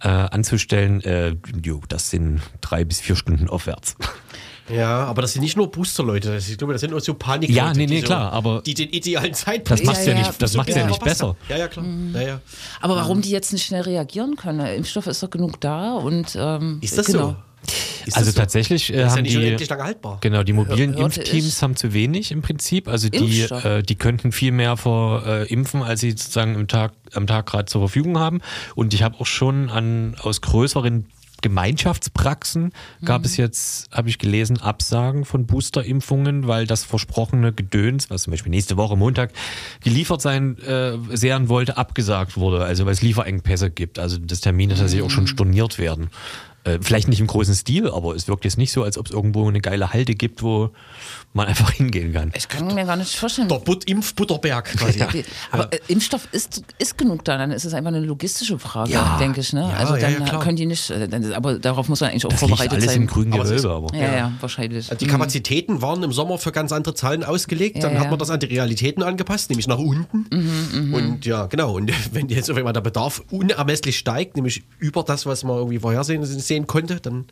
[0.00, 3.96] äh, anzustellen, äh, jo, das sind drei bis vier Stunden aufwärts.
[4.72, 6.32] Ja, aber das sind nicht nur Booster-Leute.
[6.34, 8.74] das- Ich glaube, das sind nur so panik Ja, nee, nee, so, klar, aber- Die
[8.74, 11.36] den idealen Zeitpunkt Das macht's ja, ja, nicht, das macht's ja genau nicht besser.
[11.48, 11.84] Ja, ja, klar.
[12.14, 12.40] Ja, ja.
[12.80, 14.58] Aber warum die jetzt nicht schnell reagieren können?
[14.58, 16.36] Der Impfstoff ist doch genug da und.
[16.38, 17.28] Ähm, Ist das genau.
[17.30, 17.36] so?
[18.06, 18.40] Ist Also das so?
[18.40, 20.18] tatsächlich äh, ist ja haben nicht die unendlich lange haltbar.
[20.22, 22.88] Genau, die mobilen Hör- Impfteams haben zu wenig im Prinzip.
[22.88, 26.92] Also die, äh, die könnten viel mehr vor äh, impfen, als sie sozusagen im Tag,
[27.12, 28.40] am Tag gerade zur Verfügung haben.
[28.74, 31.06] Und ich habe auch schon an aus größeren
[31.42, 32.72] Gemeinschaftspraxen
[33.04, 33.26] gab Mhm.
[33.26, 38.50] es jetzt, habe ich gelesen, Absagen von Boosterimpfungen, weil das versprochene Gedöns, was zum Beispiel
[38.50, 39.32] nächste Woche Montag
[39.82, 42.64] geliefert sein äh, sein wollte, abgesagt wurde.
[42.64, 43.98] Also weil es Lieferengpässe gibt.
[43.98, 46.10] Also das Termin tatsächlich auch schon storniert werden.
[46.64, 49.12] Äh, vielleicht nicht im großen Stil, aber es wirkt jetzt nicht so, als ob es
[49.12, 50.68] irgendwo eine geile Halde gibt, wo
[51.32, 52.32] man einfach hingehen kann.
[52.36, 53.48] Ich kann mir gar nicht vorstellen.
[53.48, 55.00] Der But Impfbutterberg quasi.
[55.12, 58.92] Wie- Aber äh, Impfstoff ist, ist genug da, dann ist es einfach eine logistische Frage,
[58.92, 59.16] Ja.
[59.18, 59.54] denke ich.
[59.54, 59.62] Ne?
[59.62, 62.26] Ja, also ja, dann ja, können die nicht, äh, dann, aber darauf muss man eigentlich
[62.26, 63.02] auch Das liegt vorbereitet alles sein.
[63.02, 63.96] im grünen es ist- Gewölbe, aber.
[63.96, 64.88] ja, ja, wahrscheinlich.
[64.88, 67.76] Die Kapazitäten waren im Sommer für ganz andere Zahlen ausgelegt.
[67.76, 68.00] Ja, Dann ja.
[68.00, 70.26] hat man das an die Realitäten angepasst, nämlich nach unten.
[70.92, 71.74] Und ja, genau.
[71.76, 75.78] Und wenn jetzt auf einmal der Bedarf unermesslich steigt, nämlich über das, was man irgendwie
[75.78, 76.20] vorhersehen
[76.50, 77.24] sehen konnte, dann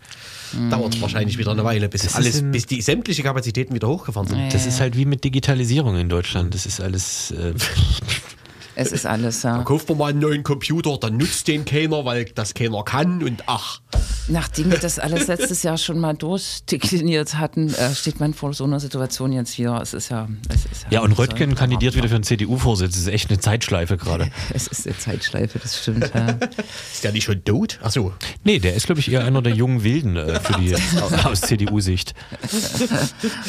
[0.70, 4.28] dauert es wahrscheinlich wieder eine Weile, bis Das alles, bis die sämtliche Kapazitäten wieder hochgefahren
[4.28, 4.54] sind.
[4.54, 6.54] Das ist halt wie mit Digitalisierung in Deutschland.
[6.54, 7.32] Das ist alles.
[7.32, 7.52] Äh,
[8.80, 9.62] Es ist alles, ja.
[9.64, 13.42] Kauft man mal einen neuen Computer, dann nutzt den keiner, weil das keiner kann und
[13.46, 13.80] ach.
[14.28, 18.64] Nachdem wir das alles letztes Jahr schon mal durchdekliniert hatten, äh, steht man vor so
[18.64, 19.80] einer Situation jetzt wieder.
[19.82, 20.28] Es ist ja.
[20.48, 22.92] Es ist ja, und so- Röttgen kandidiert wieder für den CDU-Vorsitz.
[22.92, 24.30] Das ist echt eine Zeitschleife gerade.
[24.54, 26.10] Es ist eine Zeitschleife, das stimmt.
[26.14, 26.28] Ja.
[26.92, 27.78] Ist der nicht schon tot?
[27.82, 28.12] Ach so.
[28.44, 30.74] Nee, der ist, glaube ich, eher einer der jungen Wilden äh, für die,
[31.24, 32.14] aus CDU-Sicht.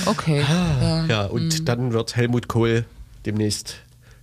[0.06, 0.44] Okay.
[0.82, 1.06] Ja.
[1.06, 2.86] Ja, und dann wird Helmut Kohl
[3.26, 3.76] demnächst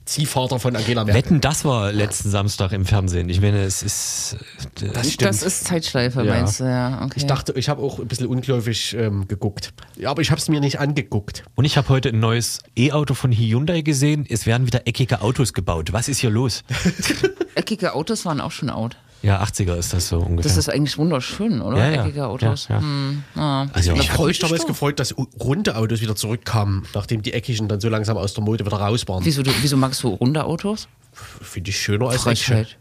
[0.06, 1.22] Ziehvater von Angela Merkel.
[1.22, 3.28] Wetten, das war letzten Samstag im Fernsehen.
[3.28, 4.36] Ich meine, es ist.
[4.80, 6.34] Äh, Das Das ist Zeitschleife, Ja.
[6.34, 6.64] meinst du?
[6.64, 7.14] Ja, okay.
[7.16, 9.72] Ich dachte, ich habe auch ein bisschen ungläubig ähm, geguckt.
[9.96, 11.44] Ja, aber ich habe es mir nicht angeguckt.
[11.56, 14.24] Und ich habe heute ein neues E-Auto von Hyundai gesehen.
[14.28, 15.92] Es werden wieder eckige Autos gebaut.
[15.92, 16.62] Was ist hier los?
[17.54, 18.96] Eckige Autos waren auch schon out.
[19.26, 20.48] Ja, 80er ist das so ungefähr.
[20.48, 21.78] Das ist eigentlich wunderschön, oder?
[21.78, 22.04] Ja, ja.
[22.04, 22.68] Eckige Autos.
[22.68, 22.80] Ja, ja.
[22.80, 23.66] Hm, ja.
[23.72, 24.00] Also Ja.
[24.00, 27.88] ich habe mich damals gefreut, dass runde Autos wieder zurückkamen, nachdem die eckigen dann so
[27.88, 29.24] langsam aus der Mode wieder raus waren.
[29.24, 30.86] Wieso, du, wieso magst du runde Autos?
[31.12, 32.76] Finde ich schöner als Frechheit.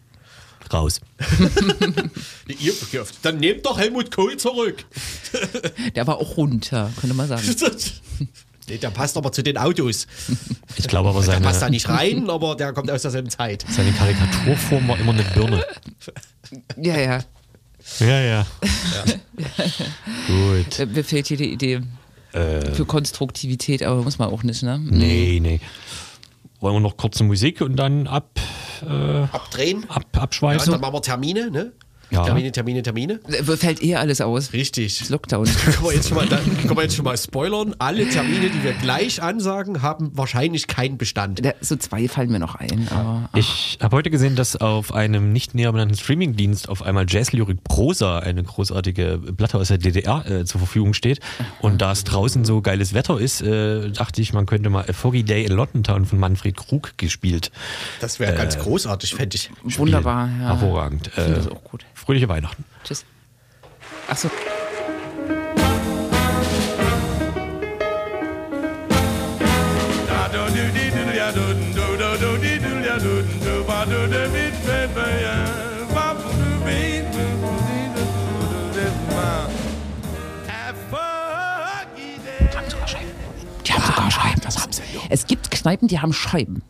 [0.71, 1.01] raus.
[2.47, 2.73] Ihr-
[3.23, 4.85] Dann nehmt doch Helmut Kohl zurück.
[5.95, 7.41] Der war auch rund, ja, könnte man sagen.
[8.67, 10.07] Der passt aber zu den Autos.
[10.77, 13.63] Ich glaube aber Der passt da seine, nicht rein, aber der kommt aus derselben Zeit.
[13.69, 15.63] seine Karikaturform war immer eine Birne.
[16.75, 17.19] Ja, ja.
[17.99, 18.45] Ja, ja.
[20.27, 20.79] Gut.
[20.79, 21.81] Äh, Mir fehlt hier die Idee
[22.73, 24.77] für Konstruktivität, aber muss man auch nicht, ne?
[24.83, 25.61] Nee, nee.
[26.59, 28.37] Wollen wir noch kurze Musik und dann ab,
[28.85, 29.85] äh, Abdrehen.
[29.89, 30.69] ab Ja, abschweifen?
[30.71, 31.71] dann machen wir Termine, ne?
[32.15, 32.23] Ja.
[32.23, 33.19] Termine, Termine, Termine.
[33.27, 34.53] Äh, Fällt eh alles aus.
[34.53, 35.09] Richtig.
[35.09, 35.45] Lockdown.
[35.65, 37.75] Können wir, jetzt schon mal, dann, können wir jetzt schon mal spoilern.
[37.79, 41.43] Alle Termine, die wir gleich ansagen, haben wahrscheinlich keinen Bestand.
[41.45, 45.31] Da- So zwei fallen mir noch ein, aber Ich habe heute gesehen, dass auf einem
[45.33, 50.45] nicht näher benannten Streamingdienst auf einmal Jazzlyrik Prosa, eine großartige Platte aus der DDR, äh,
[50.45, 51.19] zur Verfügung steht.
[51.59, 54.93] Und da es draußen so geiles Wetter ist, äh, dachte ich, man könnte mal A
[54.93, 57.51] Foggy Day in London Town von Manfred Krug gespielt.
[57.99, 59.49] Das wäre ganz großartig, fände ich.
[59.77, 60.29] wunderbar.
[60.39, 60.47] Ja.
[60.49, 61.07] Hervorragend.
[61.07, 61.83] Ich finde Äh, das auch gut.
[62.05, 62.63] Fröhliche Weihnachten.
[62.83, 63.03] Tschüss.
[64.07, 64.29] Achso.
[83.65, 84.41] Die haben sogar Scheiben.
[84.41, 84.83] Das haben sie.
[85.09, 86.61] Es gibt Kneipen, die haben Scheiben.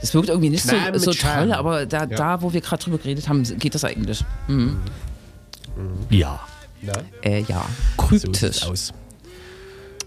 [0.00, 1.50] Das wirkt irgendwie nicht so, mit so Scheiben.
[1.50, 4.24] toll, aber da, da, wo wir gerade drüber geredet haben, geht das eigentlich.
[6.08, 6.40] Ja.
[7.22, 7.64] Äh, ja.
[7.96, 8.40] So Kryptisch.
[8.40, 8.92] sieht's aus.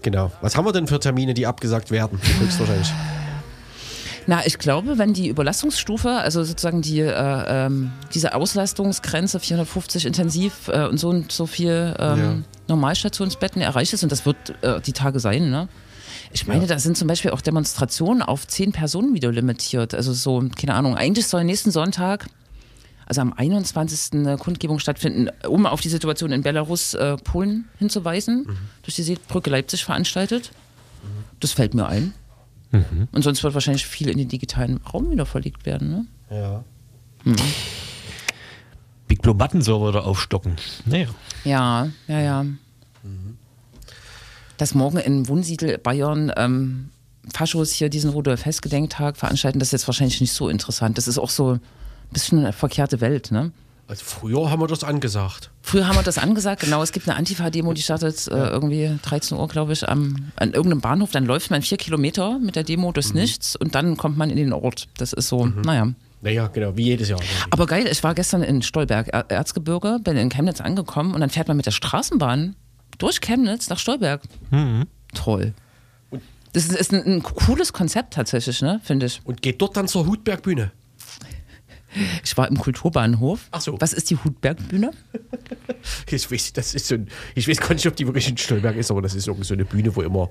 [0.02, 0.30] Genau.
[0.40, 2.20] Was haben wir denn für Termine, die abgesagt werden?
[2.40, 2.92] Höchstwahrscheinlich.
[4.26, 10.68] Na, ich glaube, wenn die Überlastungsstufe, also sozusagen die, äh, ähm, diese Auslastungsgrenze 450 intensiv
[10.68, 14.92] äh, und so und so viel ähm, Normalstationsbetten erreicht ist, und das wird äh, die
[14.92, 15.68] Tage sein, ne?
[16.34, 19.94] Ich meine, da sind zum Beispiel auch Demonstrationen auf zehn Personen wieder limitiert.
[19.94, 22.26] Also so, keine Ahnung, eigentlich soll nächsten Sonntag,
[23.06, 24.14] also am 21.
[24.14, 28.46] eine Kundgebung stattfinden, um auf die Situation in Belarus, äh, Polen hinzuweisen,
[28.82, 30.50] durch die Seebrücke Leipzig veranstaltet.
[31.38, 32.14] Das fällt mir ein.
[33.12, 35.90] Und sonst wird wahrscheinlich viel in den digitalen Raum wieder verlegt werden.
[35.90, 36.06] Ne?
[36.36, 36.64] Ja.
[39.06, 40.56] Big Blue Button Server da aufstocken.
[40.84, 41.06] Naja.
[41.44, 42.44] Ja, ja, ja.
[44.56, 46.90] Dass morgen in Wunsiedel, Bayern, ähm,
[47.32, 50.98] Faschos hier diesen Rudolf Hess-Gedenktag veranstalten, das ist jetzt wahrscheinlich nicht so interessant.
[50.98, 51.60] Das ist auch so ein
[52.12, 53.50] bisschen eine verkehrte Welt, ne?
[53.86, 55.50] Also früher haben wir das angesagt.
[55.60, 56.82] Früher haben wir das angesagt, genau.
[56.82, 60.80] Es gibt eine Antifa-Demo, die startet äh, irgendwie 13 Uhr, glaube ich, am, an irgendeinem
[60.80, 61.10] Bahnhof.
[61.10, 64.36] Dann läuft man vier Kilometer mit der Demo durchs Nichts und dann kommt man in
[64.36, 64.88] den Ort.
[64.96, 65.88] Das ist so, naja.
[66.22, 67.20] Naja, genau, wie jedes Jahr.
[67.50, 71.28] Aber geil, ich war gestern in Stolberg, Er- Erzgebirge, bin in Chemnitz angekommen und dann
[71.28, 72.56] fährt man mit der Straßenbahn
[72.98, 74.22] durch Chemnitz nach Stolberg.
[75.14, 75.54] Toll.
[76.52, 79.20] Das ist, ist ein, ein cooles Konzept tatsächlich, ne, finde ich.
[79.24, 80.70] Und geht dort dann zur Hutbergbühne.
[82.24, 83.48] Ich war im Kulturbahnhof.
[83.50, 83.76] Ach so.
[83.80, 84.90] Was ist die Hutbergbühne?
[86.08, 88.76] Ich weiß, das ist so ein, ich weiß gar nicht, ob die wirklich in Stolberg
[88.76, 90.30] ist, aber das ist irgendwie so eine Bühne, wo immer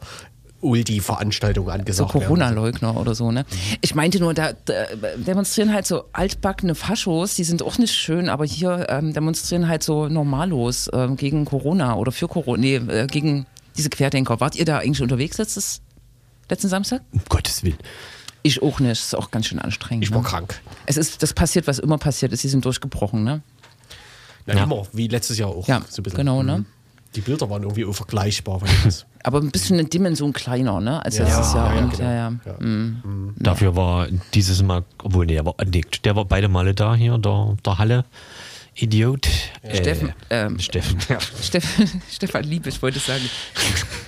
[0.63, 2.23] Uldi-Veranstaltungen So angesagt werden.
[2.27, 3.45] Corona-Leugner oder so, ne?
[3.81, 4.73] Ich meinte nur, da, da
[5.17, 9.83] demonstrieren halt so altbackene Faschos, die sind auch nicht schön, aber hier ähm, demonstrieren halt
[9.83, 13.45] so Normalos ähm, gegen Corona oder für Corona, nee, äh, gegen
[13.77, 14.39] diese Querdenker.
[14.39, 15.81] Wart ihr da eigentlich unterwegs letztes,
[16.49, 17.01] letzten Samstag?
[17.11, 17.77] Um Gottes Willen.
[18.43, 20.03] Ich auch nicht, ist auch ganz schön anstrengend.
[20.03, 20.27] Ich war ne?
[20.27, 20.61] krank.
[20.85, 23.41] Es ist, das passiert, was immer passiert ist, sie sind durchgebrochen, ne?
[24.45, 24.63] Na, Ja.
[24.63, 25.67] immer, wie letztes Jahr auch.
[25.67, 26.17] Ja, so ein bisschen.
[26.17, 26.65] genau, ne?
[27.13, 27.15] Mhm.
[27.15, 27.85] Die Bilder waren irgendwie
[28.83, 31.03] das, Aber ein bisschen eine Dimension kleiner, ne?
[31.05, 31.73] Als Ja, letztes Jahr.
[31.75, 32.03] ja, und, genau.
[32.03, 32.33] ja, ja.
[32.45, 32.55] Ja.
[32.59, 33.35] Mhm.
[33.37, 37.55] Dafür war dieses Mal, obwohl, nee, aber, nee, der war beide Male da hier, der,
[37.65, 38.05] der Halle.
[38.75, 39.27] Idiot.
[39.71, 40.97] Steffen, Äh, ähm, Steffen.
[41.07, 41.19] Ja.
[41.43, 43.21] Stefan, Stefan Liebig wollte ich sagen.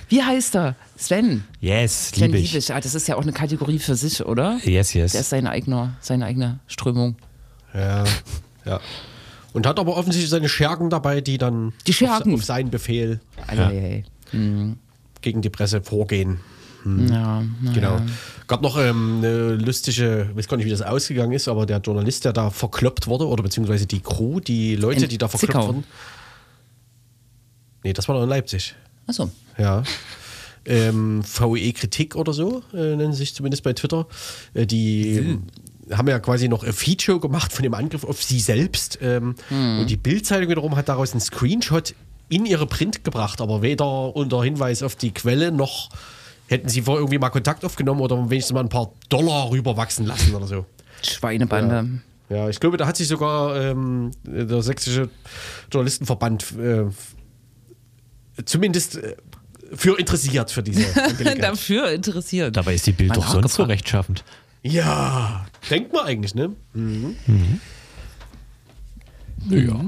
[0.08, 0.74] Wie heißt er?
[0.96, 1.44] Sven.
[1.60, 2.52] Yes, Sven liebe ich.
[2.52, 2.74] Liebig.
[2.74, 4.58] Ah, das ist ja auch eine Kategorie für sich, oder?
[4.64, 5.30] Yes, Der ist yes.
[5.30, 7.14] seine eigene, seine eigene Strömung.
[7.74, 8.04] ja,
[8.64, 8.80] ja.
[9.56, 12.34] Und hat aber offensichtlich seine Schergen dabei, die dann Die Schergen.
[12.34, 14.04] Auf, auf seinen Befehl Eieiei.
[15.22, 16.40] gegen die Presse vorgehen.
[16.84, 17.96] Ja, na Genau.
[17.96, 18.06] ja.
[18.48, 21.78] Gab noch ähm, eine lustige, ich weiß gar nicht, wie das ausgegangen ist, aber der
[21.78, 25.52] Journalist, der da verkloppt wurde, oder beziehungsweise die Crew, die Leute, In die da verkloppt
[25.54, 25.66] Zickau.
[25.68, 25.84] wurden.
[27.82, 28.74] Nee, das war noch in Leipzig.
[29.06, 29.30] Achso.
[29.58, 29.82] Ja.
[30.66, 34.06] Ähm, VE Kritik oder so, äh, nennen sie sich zumindest bei Twitter.
[34.54, 35.42] Äh, die ähm,
[35.92, 38.98] haben ja quasi noch ein Feature gemacht von dem Angriff auf sie selbst.
[39.02, 41.94] Ähm, Und die Bildzeitung wiederum hat daraus einen Screenshot
[42.28, 45.90] in ihre Print gebracht, aber weder unter Hinweis auf die Quelle noch
[46.48, 50.34] hätten sie vorher irgendwie mal Kontakt aufgenommen oder wenigstens mal ein paar Dollar rüberwachsen lassen
[50.34, 50.66] oder so.
[51.02, 52.00] Schweinebande.
[52.28, 55.08] Ja, ich glaube, da hat sich sogar ähm, der sächsische
[55.70, 56.84] Journalistenverband äh,
[58.44, 59.16] zumindest äh,
[59.74, 60.84] für interessiert für diese.
[61.40, 62.56] Dafür interessiert.
[62.56, 64.24] Dabei ist die Bild Mal doch sonst so rechtschaffend.
[64.66, 66.54] Ja, denkt man eigentlich, ne?
[69.48, 69.84] Ja.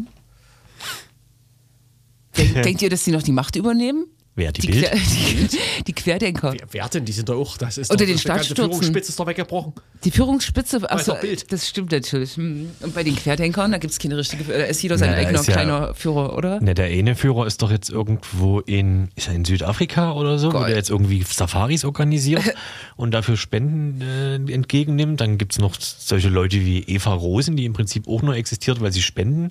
[2.37, 4.07] Denk, denkt ihr, dass sie noch die Macht übernehmen?
[4.39, 4.84] Wer, die Die, Bild?
[4.86, 4.97] Quer,
[5.78, 6.53] die, die Querdenker.
[6.53, 7.05] Wer, wer denn?
[7.05, 8.55] Die sind doch auch, das ist Unter doch, den das- die.
[8.55, 9.72] Führungsspitze ist doch weggebrochen.
[10.05, 11.51] Die Führungsspitze, achso, Bild.
[11.53, 12.36] das stimmt natürlich.
[12.36, 12.70] Hm.
[12.80, 15.43] Und bei den Querdenkern, da gibt es keine richtige, da ist jeder sein Na, eigener
[15.43, 16.61] ja- kleiner Führer, oder?
[16.61, 20.53] Ne, der eine Führer ist doch jetzt irgendwo in, ist er in Südafrika oder so,
[20.53, 20.68] wo Geil.
[20.68, 22.45] der jetzt irgendwie Safaris organisiert
[22.97, 25.20] und dafür Spenden äh, entgegennimmt.
[25.20, 28.80] Dann gibt es noch solche Leute wie Eva Rosen, die im Prinzip auch nur existiert,
[28.80, 29.51] weil sie spenden.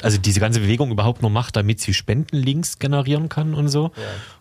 [0.00, 3.90] Also diese ganze Bewegung überhaupt nur macht, damit sie Spendenlinks generieren kann und so.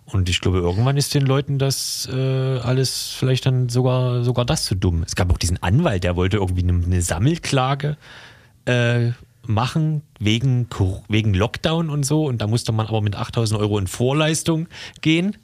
[0.05, 4.63] Und ich glaube, irgendwann ist den Leuten das äh, alles vielleicht dann sogar, sogar das
[4.63, 5.03] zu dumm.
[5.03, 7.97] Es gab auch diesen Anwalt, der wollte irgendwie eine, eine Sammelklage
[8.65, 9.11] äh,
[9.45, 10.67] machen wegen,
[11.09, 12.25] wegen Lockdown und so.
[12.25, 14.67] Und da musste man aber mit 8000 Euro in Vorleistung
[15.01, 15.35] gehen.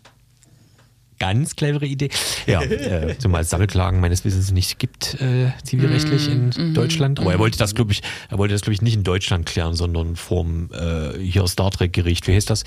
[1.19, 2.09] Ganz clevere Idee.
[2.47, 7.19] Ja, äh, zumal es Sammelklagen meines Wissens nicht gibt, äh, zivilrechtlich in Deutschland.
[7.19, 9.73] Aber er wollte das, glaube ich, er wollte das, glaube ich, nicht in Deutschland klären,
[9.73, 12.27] sondern vom äh, hier Star Trek-Gericht.
[12.27, 12.63] Wie heißt das?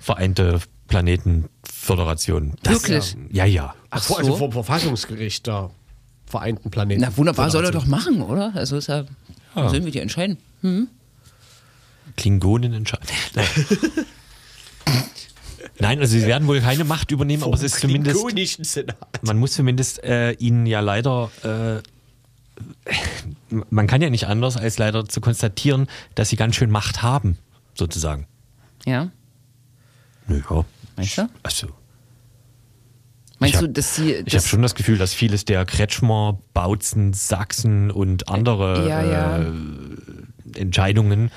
[0.00, 0.60] Vereinte
[0.92, 2.52] Planetenföderation.
[2.62, 3.16] Das, Wirklich?
[3.30, 3.74] Ja, ja.
[3.90, 4.36] Ach Vor- Also so.
[4.38, 5.70] vom Verfassungsgericht der
[6.26, 7.00] Vereinten Planeten.
[7.02, 8.52] Na wunderbar, soll er doch machen, oder?
[8.54, 9.04] Also ist ja,
[9.56, 9.68] Ja.
[9.70, 10.36] sollen wir die entscheiden.
[12.16, 13.06] Klingonen entscheiden.
[15.78, 15.98] Nein.
[16.00, 18.20] Also sie werden wohl keine Macht übernehmen, aber es ist zumindest.
[18.64, 18.96] Senat.
[19.22, 21.30] Man muss zumindest äh, ihnen ja leider.
[21.42, 21.82] Äh,
[23.70, 27.38] man kann ja nicht anders, als leider zu konstatieren, dass sie ganz schön Macht haben,
[27.74, 28.26] sozusagen.
[28.86, 29.10] Ja.
[30.28, 30.64] Naja.
[30.96, 31.28] Meinst du?
[31.42, 31.68] Also,
[33.38, 34.12] Meinst Ich du, hab- dass sie.
[34.24, 39.38] ich habe schon das Gefühl, dass vieles der Kretschmer, Bautzen, Sachsen und andere Ja, ja.
[39.42, 39.52] Äh,
[40.60, 41.30] Entscheidungen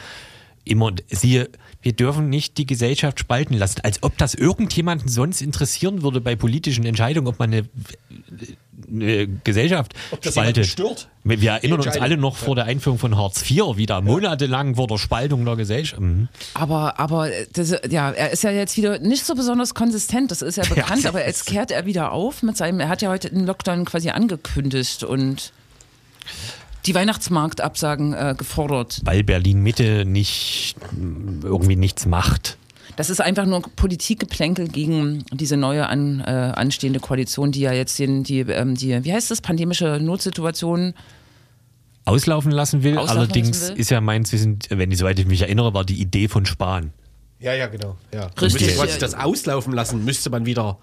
[0.65, 1.49] immer, siehe,
[1.85, 6.35] wir dürfen nicht die Gesellschaft spalten lassen, als ob das irgendjemanden sonst interessieren würde bei
[6.35, 7.69] politischen Entscheidungen, ob man eine,
[8.89, 10.65] eine Gesellschaft Ob das spaltet.
[10.65, 11.09] stört?
[11.23, 14.87] Wir erinnern uns alle noch vor der Einführung von Hartz IV, wie da monatelang vor
[14.87, 16.01] der Spaltung der Gesellschaft.
[16.01, 16.27] Mhm.
[16.55, 20.55] Aber, aber das, ja, er ist ja jetzt wieder nicht so besonders konsistent, das ist
[20.55, 23.29] ja bekannt, Ja, aber jetzt kehrt er wieder auf mit seinem, er hat ja heute
[23.29, 25.53] den Lockdown quasi angekündigt und
[26.85, 29.01] die Weihnachtsmarktabsagen äh, gefordert.
[29.03, 30.75] Weil Berlin Mitte nicht
[31.43, 32.57] irgendwie nichts macht.
[32.95, 37.99] Das ist einfach nur Politikgeplänkel gegen diese neue an, äh, anstehende Koalition, die ja jetzt
[37.99, 40.93] den, die, ähm, die, wie heißt das, pandemische Notsituation
[42.05, 42.97] auslaufen lassen will.
[42.97, 43.81] Auslaufen Allerdings lassen will?
[43.81, 46.45] ist ja meins, wir sind, wenn ich soweit ich mich erinnere, war die Idee von
[46.45, 46.93] Spahn.
[47.39, 47.97] Ja, ja, genau.
[48.13, 48.27] Ja.
[48.27, 48.61] Richtig.
[48.61, 50.77] Müsste quasi das auslaufen lassen, müsste man wieder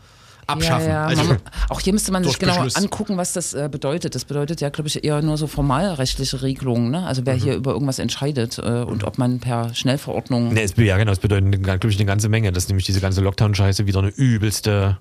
[0.46, 0.86] abschaffen.
[0.86, 1.06] Ja, ja.
[1.06, 1.38] Also, Man,
[1.68, 4.14] auch hier müsste man sich genau angucken, was das äh, bedeutet.
[4.14, 6.90] Das bedeutet ja, glaube ich, eher nur so formalrechtliche Regelungen.
[6.90, 7.06] Ne?
[7.06, 10.52] Also wer hier über irgendwas entscheidet äh, und ob man per Schnellverordnung.
[10.52, 13.20] Ne, es, ja, genau, es bedeutet, glaube ich, eine ganze Menge, dass nämlich diese ganze
[13.22, 14.98] Lockdown-Scheiße wieder eine übelste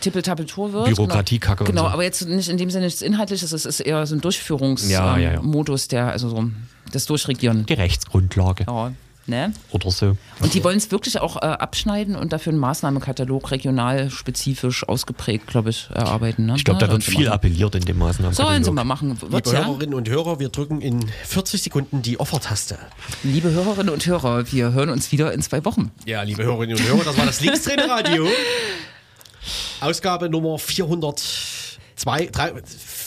[0.00, 0.86] Tippeltappeltour wird.
[0.86, 1.88] Bürokratiekacke Genau, so.
[1.88, 5.42] aber jetzt nicht in dem Sinne nichts Inhaltliches, es ist eher so ein Durchführungsmodus, Ja.
[5.42, 6.50] Modus, der, also so
[6.92, 7.66] das Durchregieren.
[7.66, 8.92] die Rechtsgrundlage Ja,
[9.30, 9.52] ne?
[9.70, 10.16] oder so.
[10.40, 15.46] Und die wollen es wirklich auch äh, abschneiden und dafür einen Maßnahmenkatalog regional spezifisch ausgeprägt,
[15.46, 16.46] glaube ich, erarbeiten.
[16.46, 16.54] Ne?
[16.56, 17.28] Ich glaube, da Ja, wird viel machen.
[17.32, 18.34] appelliert in dem Maßnahmen.
[18.34, 19.20] Sollen sie mal machen.
[19.22, 19.64] Wird, liebe ja?
[19.66, 22.78] Hörerinnen und Hörer, wir drücken in 40 Sekunden die Offertaste.
[23.22, 25.90] Liebe Hörerinnen und Hörer, wir hören uns wieder in zwei Wochen.
[26.04, 28.26] Ja, liebe Hörerinnen und Hörer, das war das Linkstrainer-Radio.
[29.80, 32.52] Ausgabe Nummer 402, 3,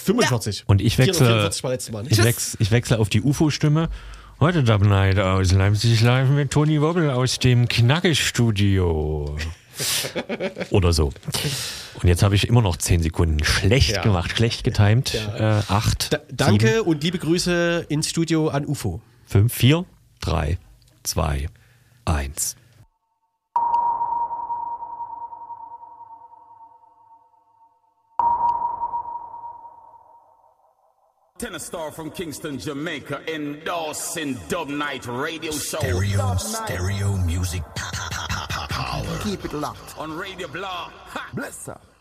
[0.05, 0.63] 45.
[0.67, 2.05] Und ich wechsle, 444 war letztes Mal.
[2.09, 3.89] ich, wechs, ich wechsle auf die UFO-Stimme.
[4.39, 9.37] Heute Dub Night aus Leipzig live mit Toni Wobbel aus dem Knackig-Studio.
[10.69, 11.11] Oder so.
[12.01, 14.01] Und jetzt habe ich immer noch 10 Sekunden schlecht Ja.
[14.01, 15.13] gemacht, schlecht getimed.
[15.37, 19.01] Äh, acht, Da, danke und liebe Grüße ins Studio an UFO.
[19.27, 19.85] 5, 4,
[20.21, 20.57] 3,
[21.03, 21.47] 2,
[22.05, 22.55] 1.
[31.43, 38.07] Tennis star from Kingston, Jamaica, endorsing Dub Night Radio Show Stereo, stereo music po- po-
[38.31, 39.19] po- po- power.
[39.23, 39.93] Keep it locked.
[39.97, 40.89] on Radio Blah.
[40.93, 41.29] Ha!
[41.33, 41.73] Bless her.
[41.73, 41.92] Dub Night